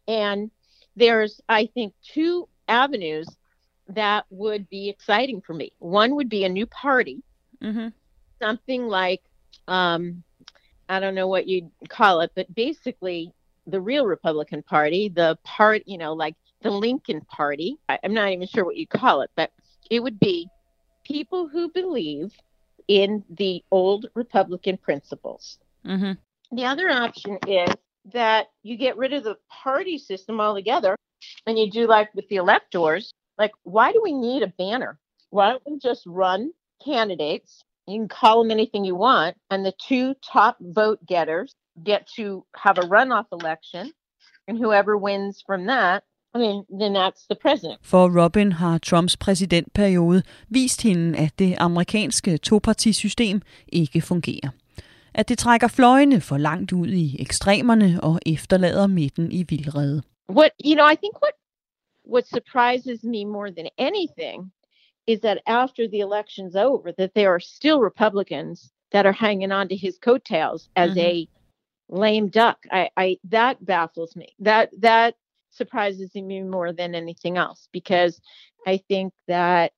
[0.07, 0.51] And
[0.99, 3.27] there's, I think, two avenues
[3.89, 5.71] that would be exciting for me.
[5.79, 7.21] One would be a new party,
[7.61, 7.89] mm-hmm.
[8.41, 9.21] something like,
[9.67, 10.23] um,
[10.89, 13.31] I don't know what you'd call it, but basically
[13.67, 17.77] the real Republican Party, the part, you know, like the Lincoln Party.
[17.89, 19.51] I, I'm not even sure what you call it, but
[19.89, 20.47] it would be
[21.03, 22.33] people who believe
[22.87, 25.57] in the old Republican principles.
[25.85, 26.13] Mm-hmm.
[26.55, 27.73] The other option is
[28.13, 30.95] that you get rid of the party system altogether
[31.45, 33.13] and you do like with the electors.
[33.37, 34.97] Like, why do we need a banner?
[35.29, 36.51] Why don't we just run
[36.83, 37.63] candidates?
[37.87, 42.45] You can call them anything you want, and the two top vote getters get to
[42.55, 43.91] have a runoff election,
[44.47, 46.03] and whoever wins from that
[46.35, 47.79] I mean, then that's the president.
[47.81, 54.49] For Robin har Trumps præsidentperiode vist hende, at det amerikanske topartisystem ikke fungerer.
[55.13, 60.01] At det trækker fløjene for langt ud i ekstremerne og efterlader midten i vildrede.
[60.27, 61.33] What you know, I think what
[62.03, 64.51] what surprises me more than anything
[65.07, 69.67] is that after the election's over, that there are still Republicans that are hanging on
[69.69, 70.99] to his coattails as mm-hmm.
[70.99, 71.29] a
[71.89, 72.57] lame duck.
[72.71, 74.35] I, I that baffles me.
[74.39, 75.15] That that
[75.51, 78.19] surprises me more than anything else because
[78.67, 79.71] I think that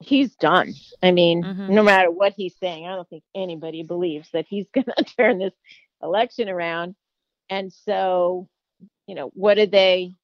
[0.00, 0.74] he's done.
[1.02, 1.74] I mean, mm-hmm.
[1.74, 5.38] no matter what he's saying, I don't think anybody believes that he's going to turn
[5.38, 5.54] this
[6.02, 6.94] election around.
[7.50, 8.48] And so,
[9.08, 10.14] you know, what are they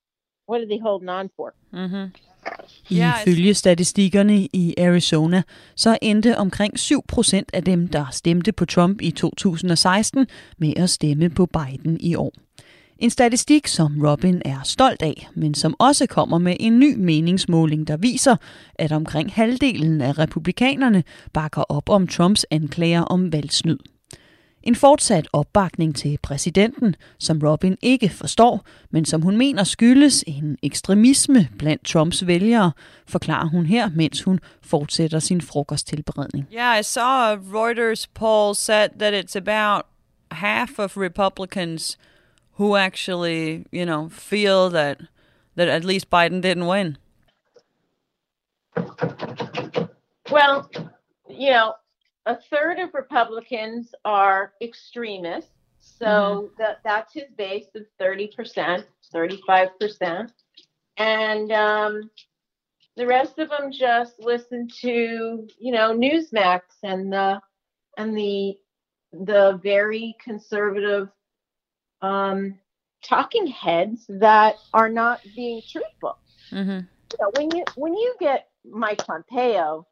[0.48, 1.54] what are they holding on for?
[1.72, 2.10] Mm-hmm.
[2.90, 5.42] Ifølge statistikkerne i Arizona,
[5.76, 10.26] så endte omkring 7% af dem, der stemte på Trump i 2016,
[10.58, 12.32] med at stemme på Biden i år.
[12.98, 17.88] En statistik, som Robin er stolt af, men som også kommer med en ny meningsmåling,
[17.88, 18.36] der viser,
[18.74, 23.78] at omkring halvdelen af republikanerne bakker op om Trumps anklager om valgsnyd.
[24.62, 30.58] En fortsat opbakning til præsidenten, som Robin ikke forstår, men som hun mener skyldes en
[30.62, 32.72] ekstremisme blandt Trumps vælgere,
[33.06, 36.48] forklarer hun her, mens hun fortsætter sin frokosttilberedning.
[36.52, 39.82] Yeah, I saw a Reuters poll said that it's about
[40.30, 41.98] half of Republicans
[42.58, 44.96] who actually, you know, feel that
[45.56, 46.96] that at least Biden didn't win?
[50.30, 50.70] Well,
[51.28, 51.74] you know,
[52.28, 55.50] a third of Republicans are extremists.
[55.80, 56.46] So mm-hmm.
[56.58, 60.30] that that's his base of 30%, 35%.
[60.98, 62.10] And um,
[62.96, 67.40] the rest of them just listen to, you know, Newsmax and the
[67.96, 68.56] and the
[69.12, 71.08] the very conservative
[72.02, 72.58] um,
[73.02, 76.18] talking heads that are not being truthful.
[76.52, 76.80] Mm-hmm.
[77.20, 79.86] Know, when you when you get Mike Pompeo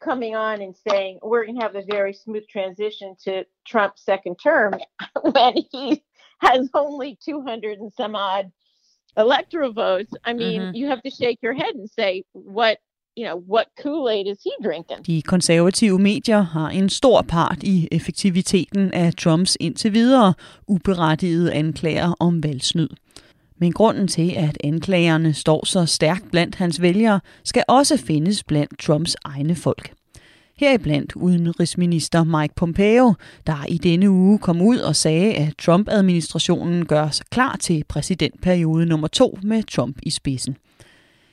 [0.00, 4.36] coming on and saying we're going to have a very smooth transition to Trump's second
[4.36, 4.74] term
[5.22, 6.02] when he
[6.40, 8.50] has only 200 and some odd
[9.16, 10.76] electoral votes, I mean, mm-hmm.
[10.76, 12.78] you have to shake your head and say what
[13.16, 15.02] you know, what Kool-Aid is he drinking?
[15.02, 20.34] De konservative medier har en stor part i effektiviteten af Trumps indtil videre
[20.68, 22.88] uberettigede anklager om valgsnyd.
[23.58, 28.78] Men grunden til, at anklagerne står så stærkt blandt hans vælgere, skal også findes blandt
[28.78, 29.92] Trumps egne folk.
[30.56, 33.14] Heriblandt udenrigsminister Mike Pompeo,
[33.46, 38.86] der i denne uge kom ud og sagde, at Trump-administrationen gør sig klar til præsidentperiode
[38.86, 40.56] nummer to med Trump i spidsen.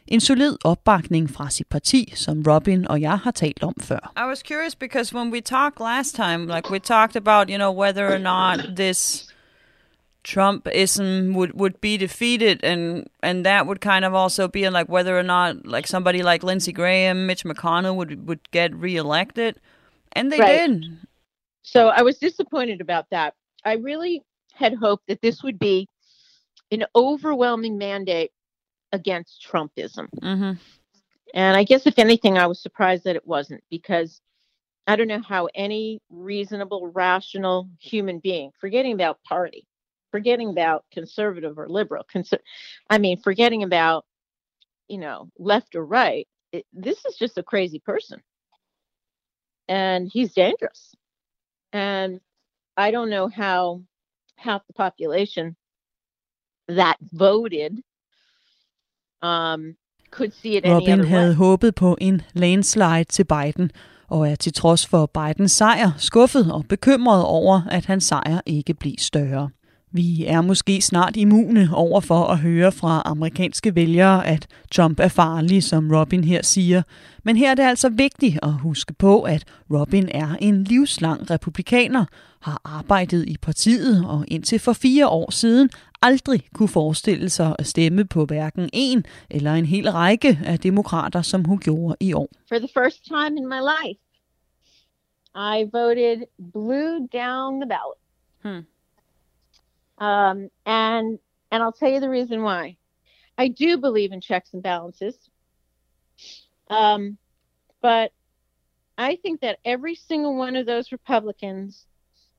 [0.07, 4.13] En solid opbakning fra sit parti, som Robin og jeg har talt om før.
[4.17, 7.81] I was curious because when we talked last time, like we talked about, you know,
[7.81, 9.27] whether or not this
[10.25, 15.17] Trumpism would, would be defeated and and that would kind of also be like whether
[15.17, 19.59] or not like somebody like Lindsey Graham, Mitch McConnell would would get reelected.
[20.13, 20.67] And they Right.
[20.67, 20.85] did.
[21.61, 23.35] So I was disappointed about that.
[23.63, 25.87] I really had hoped that this would be
[26.71, 28.31] an overwhelming mandate
[28.91, 30.07] against Trumpism.
[30.21, 30.53] Mm-hmm.
[31.33, 34.21] And I guess, if anything, I was surprised that it wasn't because
[34.87, 39.67] I don't know how any reasonable, rational human being, forgetting about party,
[40.15, 42.45] forgetting about conservative or liberal, conser-
[42.93, 44.01] I mean, forgetting about,
[44.93, 45.17] you know,
[45.51, 46.25] left or right,
[46.55, 48.17] it, this is just a crazy person.
[49.67, 50.81] And he's dangerous.
[51.73, 52.11] And
[52.85, 53.81] I don't know how
[54.37, 55.55] half the population
[56.79, 57.73] that voted
[59.21, 59.61] um,
[60.11, 61.35] could see it any Robin other havde way.
[61.35, 63.71] håbet på en landslide til Biden,
[64.07, 68.73] og er til trods for Bidens sejr skuffet og bekymret over, at hans sejr ikke
[68.73, 69.49] bliver større.
[69.95, 75.07] Vi er måske snart immune over for at høre fra amerikanske vælgere, at Trump er
[75.07, 76.81] farlig, som Robin her siger.
[77.23, 82.05] Men her er det altså vigtigt at huske på, at Robin er en livslang republikaner,
[82.41, 85.69] har arbejdet i partiet og indtil for fire år siden
[86.01, 91.21] aldrig kunne forestille sig at stemme på hverken en eller en hel række af demokrater,
[91.21, 92.29] som hun gjorde i år.
[92.49, 93.99] For the first time in my life,
[95.35, 97.99] I voted blue down the ballot.
[98.43, 98.65] Hmm.
[99.97, 101.19] Um, and
[101.51, 102.77] and I'll tell you the reason why.
[103.37, 105.17] I do believe in checks and balances.
[106.69, 107.17] Um,
[107.81, 108.11] but
[108.97, 111.85] I think that every single one of those Republicans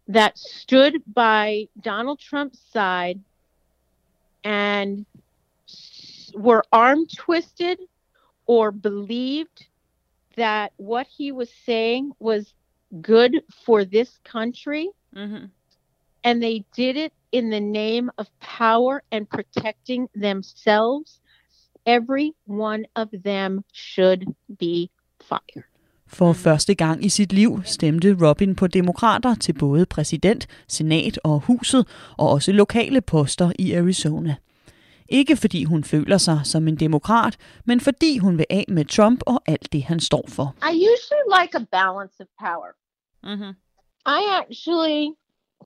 [0.08, 3.20] that stood by Donald Trump's side
[4.44, 5.04] and
[6.34, 7.80] were arm twisted
[8.46, 9.66] or believed
[10.36, 12.52] that what he was saying was
[13.00, 15.46] good for this country Mm-hmm.
[16.24, 21.20] and they did it in the name of power and protecting themselves,
[21.86, 24.22] every one of them should
[24.58, 24.88] be
[25.28, 25.64] fired.
[26.06, 31.40] For første gang i sit liv stemte Robin på demokrater til både præsident, senat og
[31.40, 34.34] huset, og også lokale poster i Arizona.
[35.08, 39.22] Ikke fordi hun føler sig som en demokrat, men fordi hun vil af med Trump
[39.26, 40.54] og alt det, han står for.
[40.72, 42.70] I usually like a balance of power.
[43.24, 43.52] Mm-hmm.
[44.06, 45.06] I actually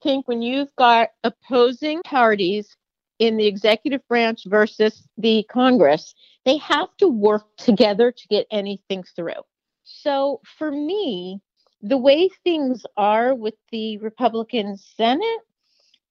[0.03, 2.76] think when you've got opposing parties
[3.18, 9.05] in the executive branch versus the Congress, they have to work together to get anything
[9.14, 9.42] through.
[9.85, 11.40] So for me,
[11.83, 15.40] the way things are with the Republican Senate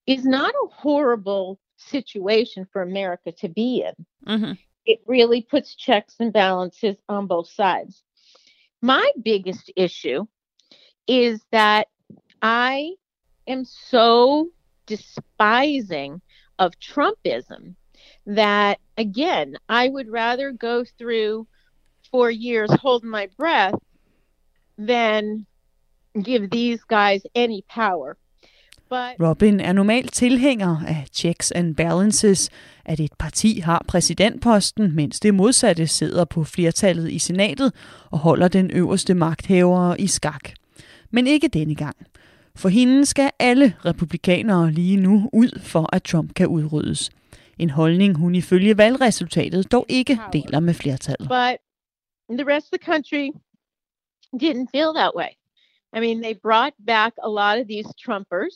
[0.06, 4.06] is not a horrible situation for America to be in.
[4.28, 4.52] Mm-hmm.
[4.86, 8.04] It really puts checks and balances on both sides.
[8.82, 10.26] My biggest issue
[11.08, 11.88] is that
[12.42, 12.94] I
[13.50, 14.50] am so
[14.86, 16.22] despising
[16.58, 17.76] of Trumpism
[18.26, 21.48] that, again, I would rather go through
[22.12, 23.76] four years holding my breath
[24.78, 25.46] than
[26.24, 28.18] give these guys any power.
[28.90, 32.50] But Robin er normalt tilhænger af checks and balances,
[32.86, 37.74] at et parti har præsidentposten, mens det modsatte sidder på flertallet i senatet
[38.12, 40.50] og holder den øverste magthavere i skak.
[41.12, 41.98] Men ikke denne gang.
[42.62, 47.10] For hende skal alle republikanere lige nu ud for, at Trump kan udryddes.
[47.60, 51.30] En holdning, hun ifølge valgresultatet dog ikke deler med flertallet.
[51.30, 51.58] but
[52.40, 53.26] the rest of the country
[54.44, 55.32] didn't feel that way.
[55.94, 58.56] I mean, they brought back a lot of these Trumpers,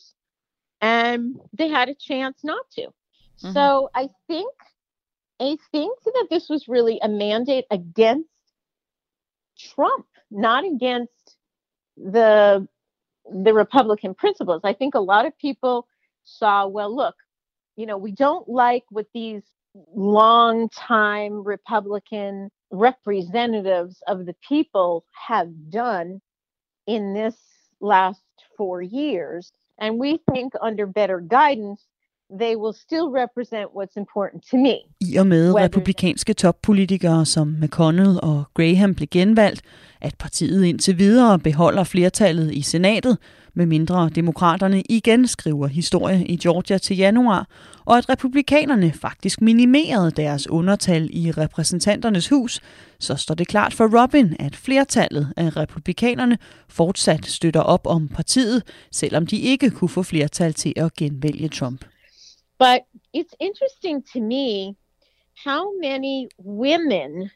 [0.82, 1.20] and
[1.58, 2.86] they had a chance not to.
[2.86, 3.54] Mm-hmm.
[3.58, 3.66] So
[4.02, 4.56] I think,
[5.40, 8.30] I think that this was really a mandate against
[9.74, 11.24] Trump, not against
[12.16, 12.68] the
[13.32, 14.62] the Republican principles.
[14.64, 15.88] I think a lot of people
[16.24, 17.16] saw, well, look,
[17.76, 19.44] you know, we don't like what these
[19.96, 26.22] long time Republican representatives of the people have done
[26.88, 27.36] in this
[27.80, 28.22] last
[28.58, 29.52] four years.
[29.80, 31.86] And we think under better guidance,
[32.42, 34.76] they will still represent what's important to me.
[35.02, 39.62] I og med Whether- republikanske toppolitikere som McConnell og Graham blev genvalgt,
[40.02, 43.18] at partiet indtil videre beholder flertallet i senatet,
[43.56, 47.48] medmindre demokraterne igen skriver historie i Georgia til januar,
[47.86, 52.62] og at republikanerne faktisk minimerede deres undertal i repræsentanternes hus,
[53.00, 56.38] så står det klart for Robin, at flertallet af republikanerne
[56.70, 61.86] fortsat støtter op om partiet, selvom de ikke kunne få flertal til at genvælge Trump.
[62.66, 62.80] But
[63.14, 64.76] it's interesting to me
[65.46, 67.30] how many women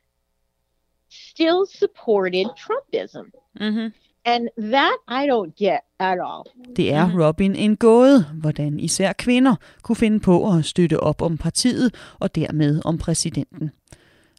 [1.09, 3.25] still supported Trumpism.
[3.59, 3.87] Mm-hmm.
[4.25, 6.43] And that I don't get at all.
[6.75, 11.37] Det er Robin en gåde, hvordan især kvinder kunne finde på at støtte op om
[11.37, 13.71] partiet og dermed om præsidenten.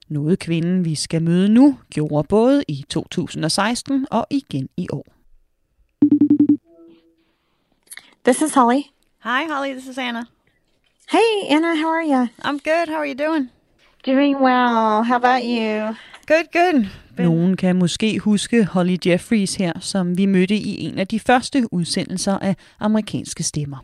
[0.08, 5.06] Noget kvinden, vi skal møde nu, gjorde både i 2016 og igen i år.
[8.24, 8.82] This is Holly.
[9.24, 9.72] Hi, Holly.
[9.72, 10.37] This is Anna.
[11.10, 12.28] Hey, Anna, how are you?
[12.44, 12.88] I'm good.
[12.88, 13.48] How are you doing?
[14.04, 15.02] Doing well.
[15.02, 15.96] How about you?
[16.26, 16.86] Good, good.
[17.18, 21.72] Nogen kan måske huske Holly Jeffries her, som vi mødte i en af de første
[21.72, 23.78] udsendelser af amerikanske stemmer.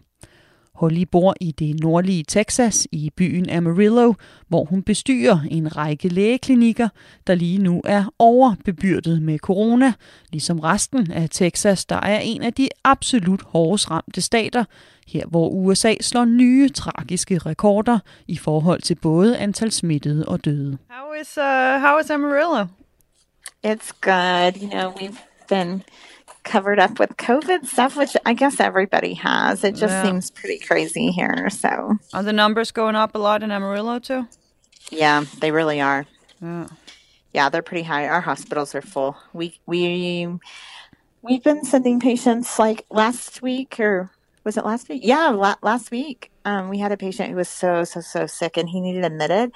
[0.74, 4.14] Holly bor i det nordlige Texas i byen Amarillo,
[4.48, 6.88] hvor hun bestyrer en række lægeklinikker,
[7.26, 9.92] der lige nu er overbebyrdet med corona,
[10.32, 14.64] ligesom resten af Texas, der er en af de absolut hårdest ramte stater,
[15.06, 20.78] her hvor USA slår nye tragiske rekorder i forhold til både antal smittede og døde.
[20.90, 22.66] How is uh how is Amarillo?
[23.66, 24.62] It's good.
[24.62, 25.82] You know, we've been
[26.44, 29.64] covered up with COVID stuff, which I guess everybody has.
[29.64, 30.02] It just Yeah.
[30.04, 31.48] seems pretty crazy here.
[31.50, 34.28] So, Are the numbers going up a lot in Amarillo too?
[34.90, 36.06] yeah, they really are.
[36.40, 36.66] Yeah.
[37.32, 38.06] Yeah, they're pretty high.
[38.06, 39.16] Our hospitals are full.
[39.32, 40.28] We we
[41.22, 44.10] we've been sending patients like last week or
[44.44, 45.00] was it last week?
[45.04, 46.30] Yeah, la- last week.
[46.44, 49.50] Um, we had a patient who was so so so sick and he needed admitted.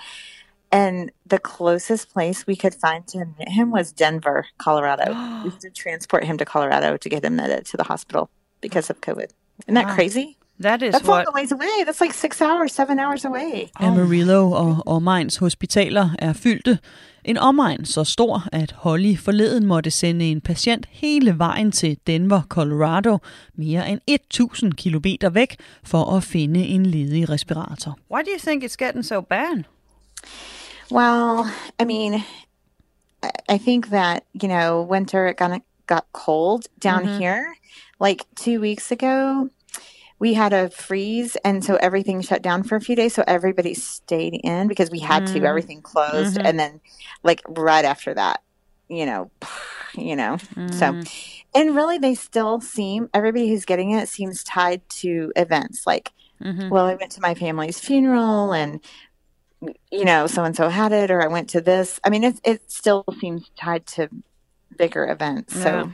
[0.71, 5.05] And the closest place we could find to admit him was Denver, Colorado.
[5.45, 8.29] we had to transport him to Colorado to get admitted to the hospital
[8.61, 9.29] because of COVID.
[9.67, 9.95] Isn't that Wow.
[9.95, 10.37] crazy?
[10.61, 11.85] That is That's a what long ways away.
[11.85, 13.71] That's like six hours, seven hours away.
[13.81, 16.79] Amarillo og omegns hospitaler er fyldte.
[17.25, 22.41] En omegn så stor, at Holly forleden måtte sende en patient hele vejen til Denver,
[22.49, 23.19] Colorado,
[23.55, 27.99] mere end 1000 kilometer væk, for at finde en ledig respirator.
[28.11, 29.65] Why do you think it's getting so bad?
[30.91, 32.25] Well, I mean,
[33.49, 37.19] I- think that, you know, winter it got, got cold down Mhm.
[37.19, 37.55] here.
[37.99, 39.51] Like two weeks ago,
[40.21, 43.15] we had a freeze, and so everything shut down for a few days.
[43.15, 45.45] So everybody stayed in because we had to, Mm.
[45.45, 46.39] everything closed.
[46.39, 46.45] Mhm.
[46.45, 46.81] And then,
[47.23, 48.43] like, right after that,
[48.89, 49.31] you know,
[49.95, 50.37] you know,
[50.71, 50.93] so.
[50.93, 51.13] Mm.
[51.55, 56.13] And really, they still seem, everybody who's getting it seems tied to events like,
[56.43, 56.71] Mhm.
[56.71, 58.81] well, I went to my family's funeral and
[59.93, 62.01] you know, so and so had it, or I went to this.
[62.07, 64.09] I mean, it it still seems tied to
[64.79, 65.63] bigger events.
[65.63, 65.91] So Yeah.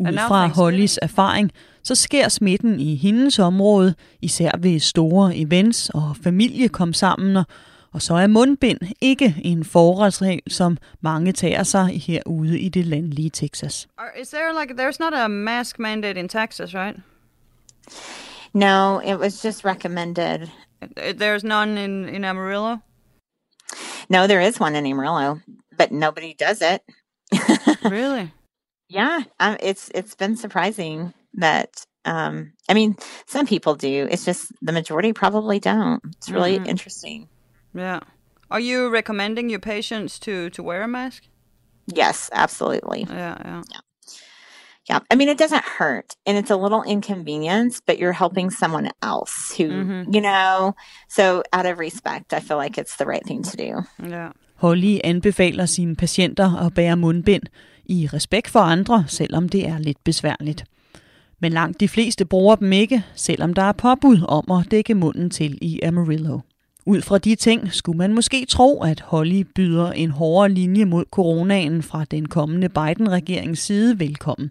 [0.00, 1.52] Ud now fra Hollys erfaring,
[1.82, 7.44] så sker smitten i hendes område, især ved store events og familiekomsammener,
[7.92, 13.30] og så er mundbind ikke en forholdsregel, som mange tager sig herude i det landlige
[13.30, 13.88] Texas.
[13.98, 16.96] Are, is there like there's not a mask mandate in Texas, right?
[18.52, 20.50] no, it was just recommended.
[20.96, 22.80] There's none in in Amarillo.
[24.08, 25.40] No, there is one in Amarillo,
[25.76, 26.82] but nobody does it.
[27.82, 28.32] really?
[28.88, 31.84] Yeah, um, it's it's been surprising that.
[32.04, 32.94] Um, I mean,
[33.26, 34.06] some people do.
[34.08, 36.00] It's just the majority probably don't.
[36.18, 36.68] It's really Mhm.
[36.68, 37.28] interesting.
[37.74, 37.98] Yeah.
[38.48, 41.24] Are you recommending your patients to to wear a mask?
[41.88, 43.06] Yes, absolutely.
[43.10, 43.62] Yeah, yeah.
[43.72, 43.80] Yeah.
[44.88, 49.34] I mean, it doesn't hurt and it's a little inconvenience, but you're helping someone else
[49.56, 50.14] who, Mhm.
[50.14, 50.72] you know,
[51.08, 53.82] so out of respect, I feel like it's the right thing to do.
[54.08, 54.30] Yeah.
[54.56, 57.42] Holly anbefaler sine patienter at bære mundbind
[57.84, 60.64] i respekt for andre, selvom det er lidt besværligt.
[61.40, 65.30] Men langt de fleste bruger dem ikke, selvom der er påbud om at dække munden
[65.30, 66.38] til i Amarillo.
[66.88, 71.04] Ud fra de ting skulle man måske tro, at Holly byder en hårdere linje mod
[71.10, 74.50] coronaen fra den kommende Biden-regerings side velkommen.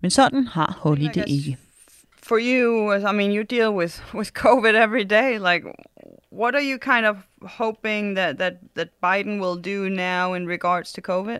[0.00, 1.58] Men sådan har Holly det ikke.
[2.22, 5.38] For you, I mean, you deal with with COVID every day.
[5.38, 5.66] Like,
[6.32, 10.92] what are you kind of hoping that that that Biden will do now in regards
[10.92, 11.38] to COVID?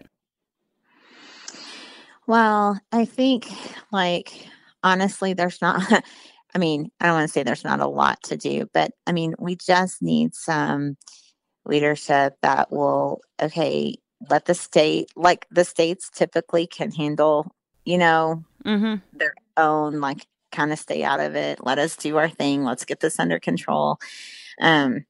[2.28, 3.43] Well, I think,
[3.93, 4.30] like,
[4.83, 5.83] honestly, there's not,
[6.55, 9.12] I mean, I don't want to say there's not a lot to do, but I
[9.12, 10.96] mean, we just need some
[11.64, 13.96] leadership that will, okay,
[14.30, 17.50] let the state, like, the states typically can handle,
[17.84, 18.96] you know, Mm-hmm.
[19.12, 21.64] their own, like, kind of stay out of it.
[21.64, 22.64] Let us do our thing.
[22.64, 23.98] Let's get this under control.
[24.61, 25.05] Um,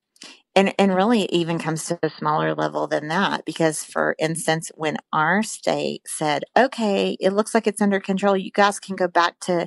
[0.55, 4.71] and and really it even comes to a smaller level than that because for instance
[4.75, 9.09] when our state said okay it looks like it's under control you guys can go
[9.09, 9.67] back to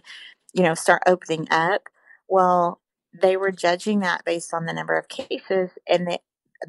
[0.56, 1.84] you know start opening up
[2.28, 2.82] well
[3.22, 6.20] they were judging that based on the number of cases and the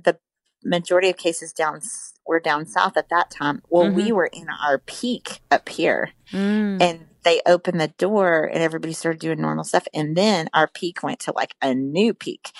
[0.05, 0.19] the
[0.65, 1.81] majority of cases down
[2.27, 4.15] were down south at that time well we Mhm.
[4.17, 6.83] were in our peak up here Mm.
[6.83, 11.03] and they opened the door and everybody started doing normal stuff and then our peak
[11.05, 12.51] went to like a new peak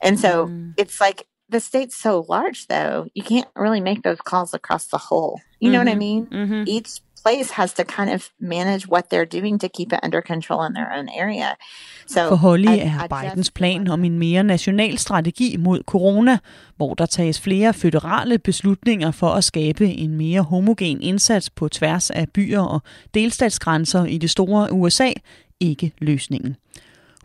[0.00, 4.54] and so it's like the state's so large though you can't really make those calls
[4.54, 5.98] across the whole you know what i Mhm.
[5.98, 6.64] mean Mhm.
[6.68, 10.66] each place has to kind of manage what they're doing to keep it under control
[10.66, 11.48] in their own area
[12.06, 16.38] so For Holly I- er Bidens plan om en mere national strategi mod corona,
[16.76, 22.10] hvor der tages flere føderale beslutninger for at skabe en mere homogen indsats på tværs
[22.10, 22.82] af byer og
[23.14, 25.10] delstatsgrænser i det store USA,
[25.60, 26.56] ikke løsningen.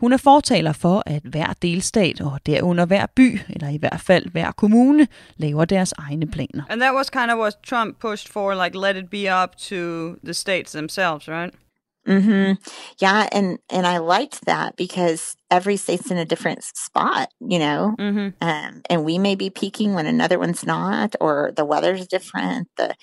[0.02, 4.30] Hun er fortaler for, at hver delstat og derunder hver by, eller i hvert fald
[4.30, 6.62] hver kommune, laver deres egne planer.
[6.70, 10.14] And that was kind of what Trump pushed for, like let it be up to
[10.26, 11.54] the states themselves, right?
[12.08, 12.52] Mm-hmm.
[13.02, 17.94] Yeah, and and I liked that because every state's in a different spot, you know.
[17.98, 18.28] Mm-hmm.
[18.40, 22.68] Um, and we may be peaking when another one's not, or the weather's different.
[22.76, 22.94] The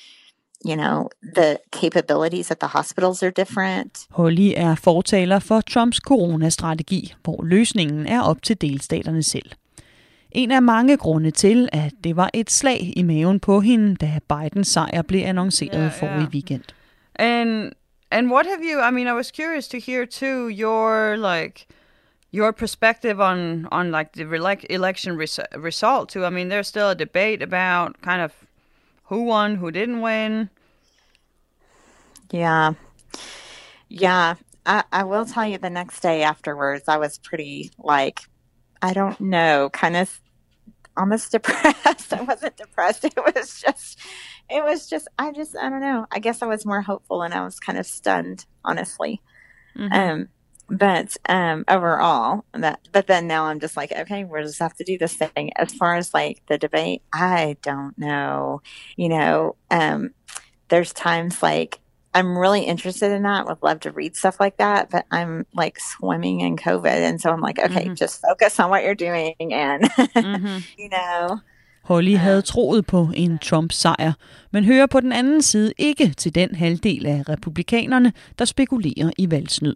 [0.65, 4.07] you know the capabilities at the hospitals are different.
[4.09, 9.51] Holly er fortaler for Trumps coronastrategi, hvor løsningen er op til delstaterne selv.
[10.31, 14.19] En af mange grunde til, at det var et slag i maven på hende, da
[14.29, 16.27] Bidens sejr blev annonceret Ja, forrige ja.
[16.33, 16.63] weekend.
[17.15, 17.71] And
[18.11, 18.89] and what have you?
[18.89, 21.65] I mean, I was curious to hear too your like
[22.33, 24.25] your perspective on on like the
[24.69, 26.23] election res- result too.
[26.25, 28.31] I mean, there's still a debate about kind of
[29.09, 30.49] who won, who didn't win.
[32.31, 32.73] Yeah.
[33.89, 34.35] Yeah.
[34.65, 38.21] I, I will tell you the next day afterwards, I was pretty like,
[38.83, 40.21] I don't know, kind of
[40.95, 42.13] almost depressed.
[42.13, 43.03] I wasn't depressed.
[43.03, 43.99] It was just,
[44.47, 46.05] it was just, I just, I don't know.
[46.11, 49.21] I guess I was more hopeful and I was kind of stunned, honestly.
[49.75, 49.93] Mm-hmm.
[49.93, 50.27] Um,
[50.69, 54.83] but um, overall, that but then now I'm just like, okay, we'll just have to
[54.83, 55.51] do this thing.
[55.55, 58.61] As far as like the debate, I don't know.
[58.95, 60.11] You know, um,
[60.69, 61.79] there's times like
[62.13, 63.45] I'm really interested in that.
[63.45, 67.29] Would love to read stuff like that, but I'm like swimming in COVID, and so
[67.29, 67.95] I'm like, okay, Mhm.
[67.95, 69.83] just focus on what you're doing, and
[70.15, 70.63] Mhm.
[70.77, 71.39] you know.
[71.83, 74.13] Holly havde troet på en Trump-sejr,
[74.51, 79.31] men hører på den anden side ikke til den halvdel af republikanerne, der spekulerer i
[79.31, 79.75] valgsnyd.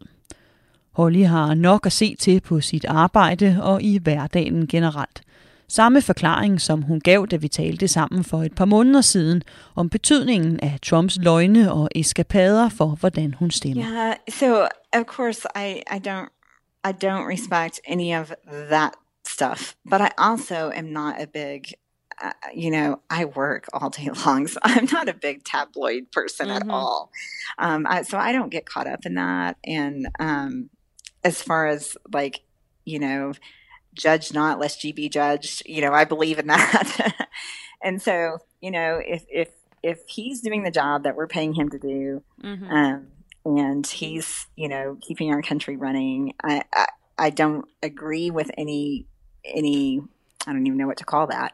[0.93, 5.21] Holly har nok at se til på sit arbejde og i hverdagen generelt.
[5.67, 9.41] Samme forklaring, som hun gav, da vi talte sammen for et par måneder siden,
[9.75, 13.83] om betydningen af Trumps løgne og eskapader for, hvordan hun stemmer.
[13.93, 14.15] Yeah.
[14.29, 14.61] So
[14.93, 16.29] of course, I I don't
[16.85, 18.31] I don't respect any of
[18.69, 18.91] that
[19.27, 21.61] stuff, but I also am not a big.
[22.23, 22.29] Uh,
[22.63, 26.55] you know, I work all day long, so I'm not a big tabloid person Mhm.
[26.55, 27.09] at all.
[27.67, 29.55] Um, I, so I don't get caught up in that.
[29.79, 30.69] And um,
[31.24, 32.41] as far as like,
[32.86, 33.34] you know,
[33.93, 37.28] judge not lest ye be judged, you know, I believe in that.
[37.84, 39.49] and so, you know, if if
[39.82, 42.71] if he's doing the job that we're paying him to do, Mhm.
[42.71, 43.07] um,
[43.45, 46.34] and he's you know keeping our country running.
[46.43, 49.05] I, I I don't agree with any
[49.45, 50.01] any
[50.47, 51.53] I don't even know what to call that.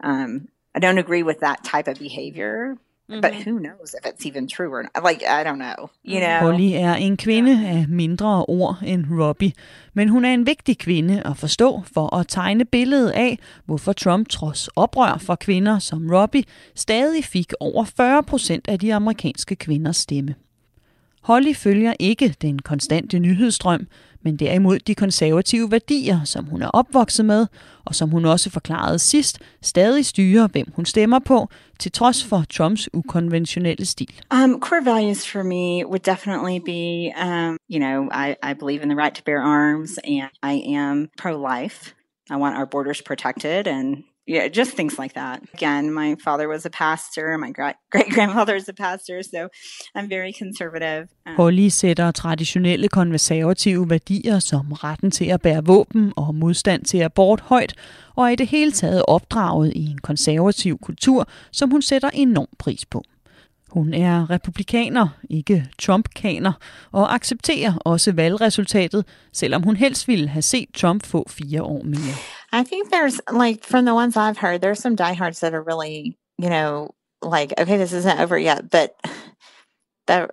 [0.00, 2.76] Um, I don't agree with that type of behavior.
[3.10, 3.50] But Mhm.
[3.50, 5.10] who knows if it's even true or not?
[5.10, 5.88] Like I don't know.
[6.04, 6.50] You know.
[6.52, 9.52] Holly er en kvinde af mindre ord end Robbie,
[9.94, 14.28] men hun er en vigtig kvinde at forstå for at tegne billedet af, hvorfor Trump
[14.28, 16.44] trods oprør fra kvinder som Robbie
[16.74, 20.34] stadig fik over 40 procent af de amerikanske kvinders stemme.
[21.22, 23.86] Holly følger ikke den konstante nyhedsstrøm,
[24.22, 27.46] men derimod de konservative værdier, som hun er opvokset med,
[27.84, 31.48] og som hun også forklarede sidst, stadig styrer, hvem hun stemmer på,
[31.78, 34.12] til trods for Trumps ukonventionelle stil.
[34.34, 38.88] Um, core values for me would definitely be, um, you know, I, I believe in
[38.88, 41.94] the right to bear arms, and I am pro-life.
[42.30, 45.42] I want our borders protected, and yeah, just things like that.
[45.54, 47.50] Again, my father was a pastor, my
[47.92, 49.48] great grandfather is a pastor, so
[49.94, 51.08] I'm very conservative.
[51.26, 56.98] Um, Holly sætter traditionelle konservative værdier som retten til at bære våben og modstand til
[56.98, 57.74] abort højt,
[58.16, 62.48] og er i det hele taget opdraget i en konservativ kultur, som hun sætter enorm
[62.58, 63.02] pris på.
[63.70, 66.52] Hun er republikaner, ikke Trump-kaner,
[66.92, 72.14] og accepterer også valgresultatet, selvom hun helst ville have set Trump få fire år mere.
[72.52, 76.16] I think there's like from the ones I've heard, there's some diehards that are really,
[76.42, 76.88] you know,
[77.22, 78.88] like okay, this isn't over yet, but
[80.06, 80.28] the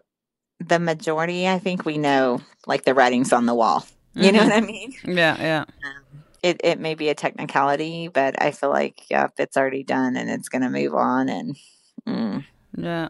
[0.69, 3.85] the majority, I think we know like the writings on the wall.
[4.13, 4.49] You know Mhm.
[4.49, 4.93] what I mean?
[5.03, 5.63] Yeah, yeah.
[6.43, 10.29] It it may be a technicality, but I feel like yep, it's already done and
[10.29, 11.55] it's going to move on and
[12.07, 12.43] mm.
[12.77, 13.07] Yeah.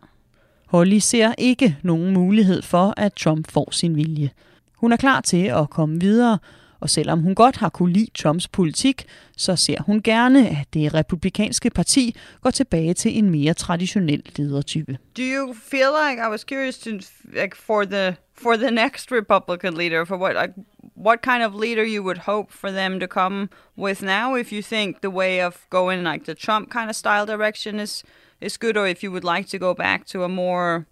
[0.67, 4.31] Holly ser ikke nogen mulighed for, at Trump får sin vilje.
[4.77, 6.37] Hun er klar til at komme videre,
[6.79, 9.05] og selvom hun godt har kunne lide Trumps politik,
[9.37, 14.97] så ser hun gerne, at det republikanske parti går tilbage til en mere traditionel ledertype.
[15.17, 16.89] Do you feel like I was curious to
[17.33, 20.53] like for the for the next Republican leader for what like
[20.95, 23.47] what kind of leader you would hope for them to come
[23.77, 27.25] with now if you think the way of going like the Trump kind of style
[27.25, 28.03] direction is
[28.45, 30.85] is good or if you would like to go back to a more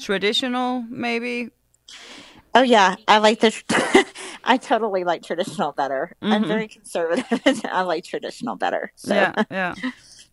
[0.00, 1.48] traditional maybe
[2.58, 3.52] Oh yeah, I like the.
[4.52, 6.02] I totally like traditional better.
[6.22, 6.48] I'm Mhm.
[6.48, 7.40] very conservative.
[7.46, 8.90] and I like traditional better.
[8.96, 9.14] So.
[9.14, 9.74] yeah yeah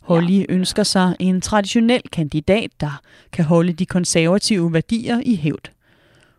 [0.00, 3.00] Holly ønsker sig en traditionel kandidat, der
[3.32, 5.70] kan holde de konservative værdier i hævd.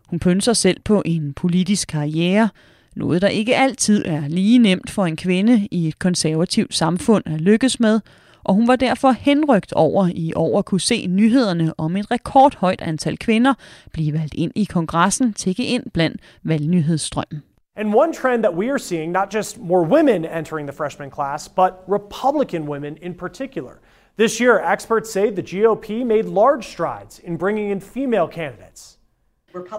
[0.06, 2.48] Hun pynser selv på en politisk karriere,
[2.96, 7.40] noget der ikke altid er lige nemt for en kvinde i et konservativt samfund at
[7.40, 8.00] lykkes med,
[8.46, 12.82] og hun var derfor henrygt over i år at kunne se nyhederne om et rekordhøjt
[12.82, 13.54] antal kvinder
[13.92, 17.42] blive valgt ind i kongressen tække ind blandt valgnyhedsstrømmen.
[17.76, 21.48] And one trend that we are seeing, not just more women entering the freshman class,
[21.48, 23.72] but Republican women in particular.
[24.18, 28.95] This year, experts say the GOP made large strides in bringing in female candidates.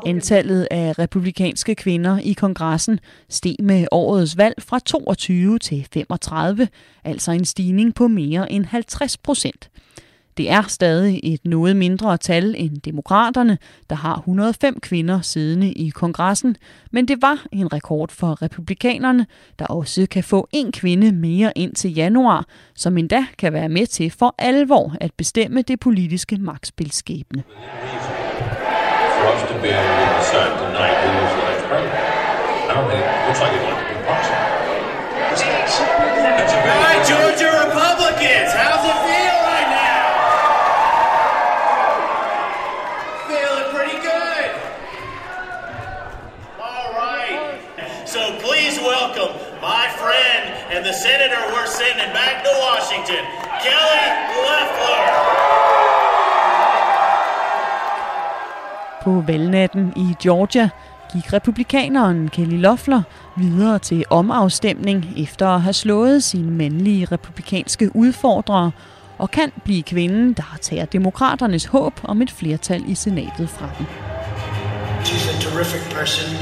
[0.06, 3.00] Antallet af republikanske kvinder i kongressen
[3.30, 6.68] steg med årets valg fra 22 til 35,
[7.04, 9.70] altså en stigning på mere end 50 procent.
[10.38, 13.58] Det er stadig et noget mindre tal end demokraterne,
[13.90, 16.56] der har 105 kvinder siddende i kongressen,
[16.92, 19.26] men det var en rekord for republikanerne,
[19.60, 23.88] der også kan få en kvinde mere ind til januar, som endda kan være med
[23.88, 27.44] til for alvor at bestemme det politiske magtspilskæbne.
[29.28, 32.00] Us to be able to decide tonight who was the next president.
[32.70, 34.37] I don't think it looks like it's going to be possible.
[59.28, 60.70] Valgnatten i Georgia
[61.14, 63.02] gik republikaneren Kelly Loeffler
[63.38, 68.72] videre til omafstemning efter at have slået sine mandlige republikanske udfordrere
[69.18, 73.86] og kan blive kvinden, der tager demokraternes håb om et flertal i senatet fra dem.
[75.04, 76.36] She's a terrific person,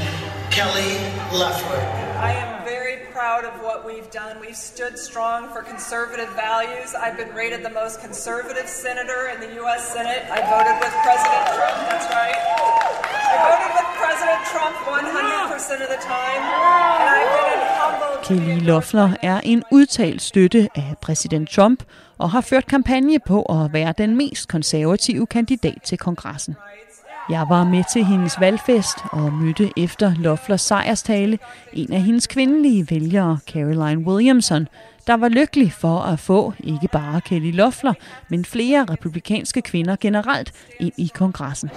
[0.50, 0.90] Kelly
[1.32, 1.80] Loeffler.
[2.28, 2.55] I am
[3.26, 4.38] proud of what we've done.
[4.40, 6.94] We've stood strong for conservative values.
[6.94, 9.82] I've been rated the most conservative senator in the U.S.
[9.94, 10.22] Senate.
[10.36, 11.76] I voted with President Trump.
[11.90, 12.38] That's right.
[13.32, 16.42] I voted with President Trump 100% of the time,
[17.02, 18.14] and I've been in humble.
[18.26, 21.82] Kelly Loeffler er en udtalt støtte af præsident Trump
[22.18, 26.56] og har ført kampagne på at være den mest konservative kandidat til kongressen.
[27.30, 31.38] Jeg var med til hendes valgfest og mødte efter Loefflers sejrstale
[31.72, 34.68] en af hendes kvindelige vælgere, Caroline Williamson,
[35.06, 37.92] der var lykkelig for at få ikke bare Kelly Loeffler,
[38.28, 41.70] men flere republikanske kvinder generelt ind i kongressen.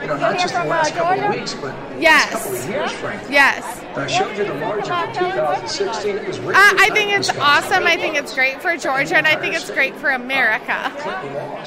[0.00, 2.24] You know, not just the last couple of weeks, but Yes.
[2.24, 3.34] the last couple of years, frankly.
[3.34, 3.87] Yes.
[3.94, 6.16] I showed you the margin from 2016.
[6.16, 7.84] It was really Uh, I think it's awesome.
[7.86, 10.92] I think it's great for Georgia, and I think it's great for America.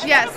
[0.06, 0.30] Yes.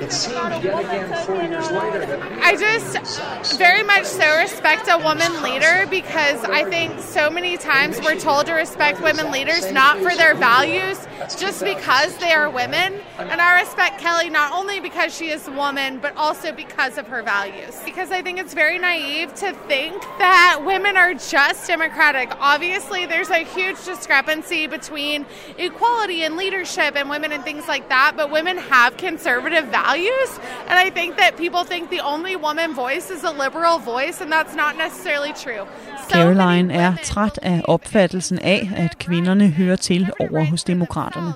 [0.00, 4.98] It seems yet again, four years later, that I just very much so respect a
[4.98, 9.98] woman leader because I think so many times we're told to respect women leaders not
[9.98, 10.98] for their values,
[11.38, 13.00] just because they are women.
[13.18, 17.06] And I respect Kelly not only because she is a woman, but also because of
[17.08, 17.80] her values.
[17.84, 22.28] Because I think it's very naive to think that women are just democratic.
[22.40, 25.26] Obviously, there's a huge discrepancy between
[25.58, 30.30] equality and leadership and women and things like that, but women have conservative values.
[30.68, 34.30] And I think that people think the only woman voice is a liberal voice, and
[34.32, 35.66] that's not necessarily true.
[36.10, 41.32] Caroline er træt af opfattelsen af, at kvinderne hører til over hos demokraterne.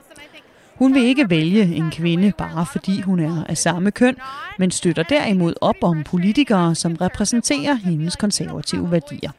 [0.82, 4.16] Hun vil ikke vælge en kvinde bare fordi hun er af samme køn,
[4.58, 9.30] men støtter derimod op om politikere, som repræsenterer hendes konservative værdier.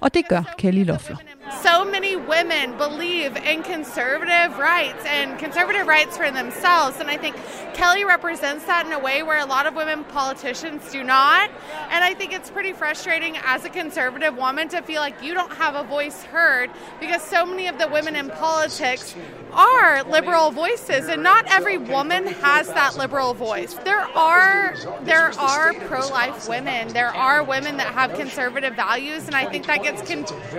[0.00, 1.16] Og det gør Kelly Loeffler.
[1.62, 7.00] So many women believe in conservative rights and conservative rights for themselves.
[7.00, 7.36] And I think
[7.74, 11.50] Kelly represents that in a way where a lot of women politicians do not.
[11.90, 15.52] And I think it's pretty frustrating as a conservative woman to feel like you don't
[15.52, 19.14] have a voice heard because so many of the women in politics
[19.52, 23.74] are liberal voices and not every woman has that liberal voice.
[23.84, 26.88] There are there are pro-life women.
[26.88, 30.00] There are women that have conservative values and I think that gets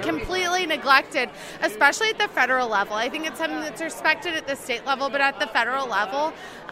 [0.02, 1.28] completely neglected,
[1.70, 2.94] especially at the federal level.
[3.06, 5.88] I think it's um, something that's respected at the state level, but at the federal
[6.00, 6.24] level,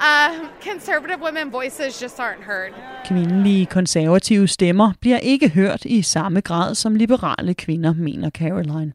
[0.07, 0.29] uh,
[0.71, 2.71] conservative women voices just aren't heard.
[3.05, 8.93] Kvindelige konservative stemmer bliver ikke hørt i samme grad som liberale kvinder, mener Caroline.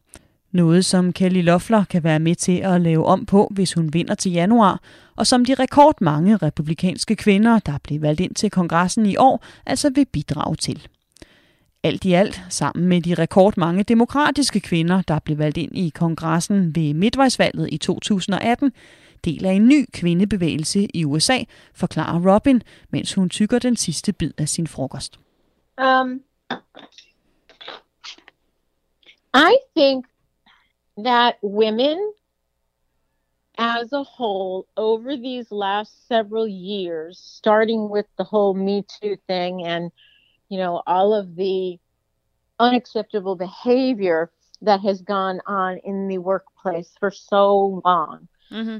[0.52, 4.14] Noget, som Kelly Loeffler kan være med til at lave om på, hvis hun vinder
[4.14, 4.80] til januar,
[5.16, 9.90] og som de rekordmange republikanske kvinder, der blev valgt ind til kongressen i år, altså
[9.90, 10.88] vil bidrage til.
[11.83, 16.74] Alt i alt, sammen med de rekordmange demokratiske kvinder, der blev valgt ind i kongressen
[16.76, 18.72] ved midtvejsvalget i 2018,
[19.24, 21.39] deler en ny kvindebevægelse i USA,
[21.74, 25.20] forklarer Robin, mens hun tykker den sidste bid af sin frokost.
[25.81, 26.22] Um,
[29.35, 30.07] I think
[31.05, 31.99] that women
[33.59, 39.66] as a whole over these last several years, starting with the whole Me Too thing
[39.66, 39.91] and,
[40.49, 41.78] you know, all of the
[42.59, 44.30] unacceptable behavior
[44.62, 48.28] that has gone on in the workplace for so long.
[48.51, 48.78] Mm-hmm.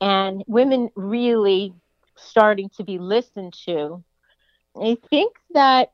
[0.00, 1.74] And women really
[2.16, 4.02] starting to be listened to.
[4.80, 5.92] I think that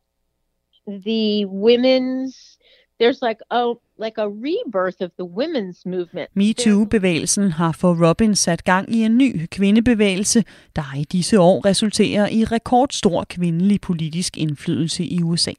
[0.87, 2.59] the women's
[3.01, 3.63] there's like a
[4.05, 6.29] like a rebirth of the women's movement.
[6.35, 10.45] MeToo-bevægelsen har for Robin sat gang i en ny kvindebevægelse,
[10.77, 15.53] der i disse år resulterer i rekordstor kvindelig politisk indflydelse i USA.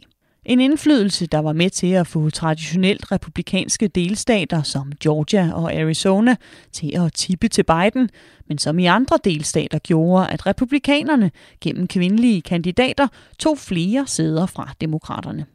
[0.45, 6.35] En indflydelse, der var med til at få traditionelt republikanske delstater som Georgia og Arizona
[6.71, 8.09] til at tippe til Biden,
[8.47, 11.31] men som i andre delstater gjorde, at republikanerne
[11.61, 13.07] gennem kvindelige kandidater
[13.39, 15.45] tog flere sæder fra demokraterne.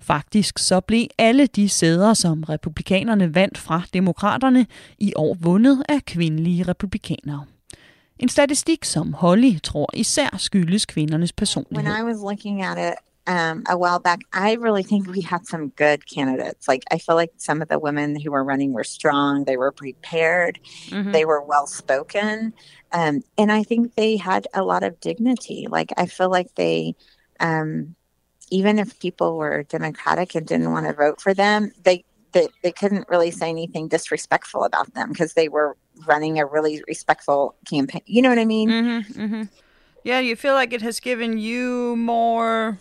[0.00, 4.66] Faktisk så blev alle de sæder, som republikanerne vandt fra demokraterne,
[4.98, 7.44] i år vundet af kvindelige republikanere.
[8.18, 11.92] En statistik, som Holly tror især skyldes kvindernes personlighed.
[11.92, 12.94] When I was looking at it
[13.28, 16.68] um, a while back, I really think we had some good candidates.
[16.68, 19.72] Like, I feel like some of the women who were running were strong, they were
[19.72, 20.58] prepared,
[20.90, 21.12] mm-hmm.
[21.12, 22.52] they were well spoken.
[22.92, 25.66] Um, and I think they had a lot of dignity.
[25.70, 26.94] Like, I feel like they,
[27.40, 27.94] um,
[28.50, 32.72] even if people were Democratic and didn't want to vote for them, they, they, they
[32.72, 35.76] couldn't really say anything disrespectful about them because they were
[36.06, 38.02] running a really respectful campaign.
[38.06, 38.68] You know what I mean?
[38.68, 39.42] Mm-hmm, mm-hmm.
[40.04, 42.78] Yeah, you feel like it has given you more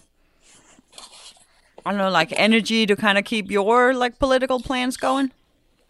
[1.88, 5.32] I don't know, like energy to kind of keep your like political plans going?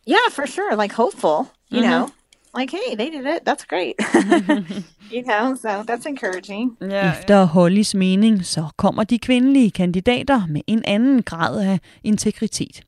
[0.05, 0.75] Yeah, for sure.
[0.75, 1.89] Like hopeful, you mm-hmm.
[1.89, 2.11] know.
[2.53, 3.43] Like, hey, they did it.
[3.45, 3.99] That's great.
[5.13, 6.77] you know, so that's encouraging.
[6.81, 12.81] Yeah, Efter Hollys mening, så kommer de kvindelige kandidater med en anden grad af integritet.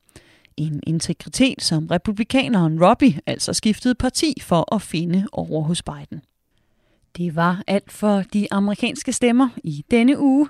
[0.56, 6.22] En integritet, som republikaneren Robbie altså skiftede parti for at finde over hos Biden.
[7.16, 10.48] Det var alt for de amerikanske stemmer i denne uge.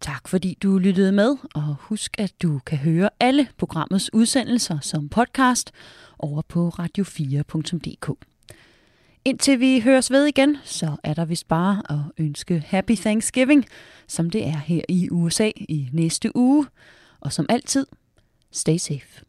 [0.00, 5.08] Tak fordi du lyttede med, og husk at du kan høre alle programmets udsendelser som
[5.08, 5.70] podcast
[6.18, 8.10] over på radio4.dk.
[9.24, 13.66] Indtil vi høres ved igen, så er der vist bare at ønske Happy Thanksgiving,
[14.06, 16.66] som det er her i USA i næste uge.
[17.20, 17.86] Og som altid,
[18.52, 19.27] stay safe.